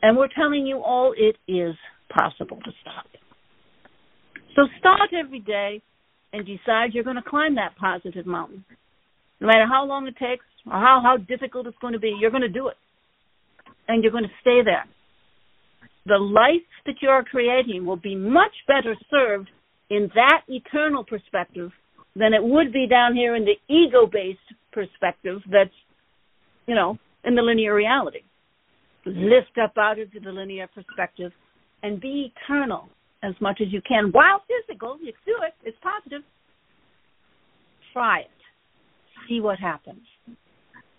And 0.02 0.18
we're 0.18 0.28
telling 0.36 0.66
you 0.66 0.80
all 0.80 1.14
it 1.16 1.38
is 1.48 1.76
possible 2.10 2.58
to 2.58 2.72
stop. 2.82 3.06
So 4.56 4.64
start 4.80 5.10
every 5.18 5.40
day 5.40 5.82
and 6.32 6.46
decide 6.46 6.94
you're 6.94 7.04
going 7.04 7.16
to 7.16 7.28
climb 7.28 7.56
that 7.56 7.76
positive 7.80 8.26
mountain. 8.26 8.66
No 9.40 9.48
matter 9.48 9.66
how 9.68 9.86
long 9.86 10.08
it 10.08 10.16
takes 10.18 10.46
or 10.66 10.74
how, 10.74 11.02
how 11.04 11.18
difficult 11.18 11.68
it's 11.68 11.78
going 11.80 11.94
to 11.94 12.00
be, 12.00 12.16
you're 12.20 12.32
going 12.32 12.42
to 12.42 12.50
do 12.50 12.68
it. 12.68 12.76
And 13.88 14.04
you're 14.04 14.12
going 14.12 14.24
to 14.24 14.42
stay 14.42 14.62
there. 14.64 14.86
The 16.06 16.18
life 16.18 16.68
that 16.86 16.96
you're 17.02 17.24
creating 17.24 17.86
will 17.86 17.98
be 17.98 18.16
much 18.16 18.54
better 18.68 18.96
served 19.10 19.50
in 19.90 20.10
that 20.16 20.42
eternal 20.48 21.04
perspective 21.04 21.72
than 22.16 22.34
it 22.34 22.44
would 22.44 22.72
be 22.72 22.88
down 22.88 23.16
here 23.16 23.36
in 23.36 23.46
the 23.46 23.58
ego 23.74 24.06
based 24.06 24.40
perspective 24.72 25.42
that's, 25.52 25.74
you 26.68 26.76
know, 26.76 26.98
in 27.24 27.36
the 27.36 27.42
linear 27.42 27.74
reality. 27.74 28.22
Lift 29.06 29.58
up 29.62 29.78
out 29.78 30.00
of 30.00 30.10
the 30.12 30.32
linear 30.32 30.68
perspective 30.74 31.32
and 31.82 32.00
be 32.00 32.34
eternal 32.36 32.90
as 33.22 33.34
much 33.40 33.60
as 33.62 33.72
you 33.72 33.82
can 33.88 34.12
while 34.12 34.42
physical. 34.48 34.98
You 35.02 35.14
can 35.14 35.22
do 35.26 35.36
it, 35.44 35.54
it's 35.64 35.78
positive. 35.82 36.22
Try 37.94 38.22
it. 38.22 38.28
See 39.30 39.40
what 39.40 39.60
happens. 39.60 40.02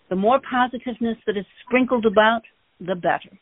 The 0.09 0.15
more 0.15 0.39
positiveness 0.49 1.17
that 1.25 1.37
is 1.37 1.45
sprinkled 1.65 2.05
about, 2.05 2.41
the 2.79 2.95
better. 2.95 3.37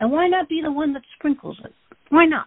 And 0.00 0.12
why 0.12 0.28
not 0.28 0.48
be 0.48 0.60
the 0.62 0.72
one 0.72 0.92
that 0.92 1.02
sprinkles 1.16 1.58
it? 1.64 1.72
Why 2.10 2.24
not? 2.24 2.46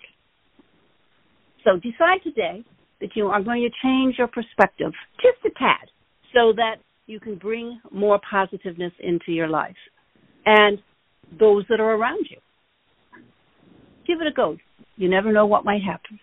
So 1.63 1.75
decide 1.75 2.23
today 2.23 2.63
that 3.01 3.15
you 3.15 3.27
are 3.27 3.41
going 3.41 3.61
to 3.61 3.69
change 3.83 4.15
your 4.17 4.27
perspective 4.27 4.91
just 5.21 5.37
a 5.45 5.59
tad 5.59 5.89
so 6.33 6.53
that 6.55 6.75
you 7.07 7.19
can 7.19 7.35
bring 7.35 7.79
more 7.91 8.19
positiveness 8.29 8.93
into 8.99 9.31
your 9.31 9.49
life 9.49 9.75
and 10.45 10.79
those 11.39 11.65
that 11.69 11.79
are 11.79 11.95
around 11.95 12.25
you. 12.29 12.37
Give 14.07 14.21
it 14.21 14.27
a 14.27 14.33
go. 14.33 14.57
You 14.95 15.09
never 15.09 15.31
know 15.31 15.45
what 15.45 15.65
might 15.65 15.81
happen. 15.83 16.19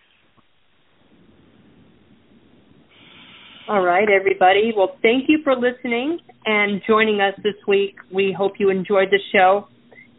All 3.67 3.83
right, 3.83 4.07
everybody. 4.09 4.73
Well, 4.75 4.97
thank 5.03 5.25
you 5.27 5.39
for 5.43 5.55
listening 5.55 6.17
and 6.45 6.81
joining 6.87 7.21
us 7.21 7.35
this 7.43 7.53
week. 7.67 7.95
We 8.11 8.35
hope 8.35 8.53
you 8.57 8.71
enjoyed 8.71 9.09
the 9.11 9.19
show, 9.31 9.67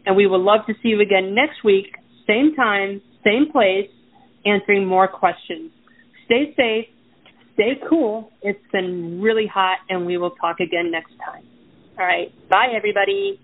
and 0.05 0.15
we 0.15 0.27
would 0.27 0.41
love 0.41 0.65
to 0.67 0.73
see 0.81 0.89
you 0.89 1.01
again 1.01 1.35
next 1.35 1.63
week, 1.63 1.95
same 2.27 2.55
time, 2.55 3.01
same 3.23 3.51
place, 3.51 3.89
answering 4.45 4.85
more 4.85 5.07
questions. 5.07 5.71
Stay 6.25 6.53
safe, 6.55 6.87
stay 7.53 7.79
cool. 7.89 8.31
It's 8.41 8.59
been 8.71 9.21
really 9.21 9.47
hot, 9.47 9.79
and 9.89 10.05
we 10.05 10.17
will 10.17 10.31
talk 10.31 10.59
again 10.59 10.91
next 10.91 11.13
time. 11.23 11.43
All 11.99 12.05
right. 12.05 12.31
Bye, 12.49 12.73
everybody. 12.75 13.39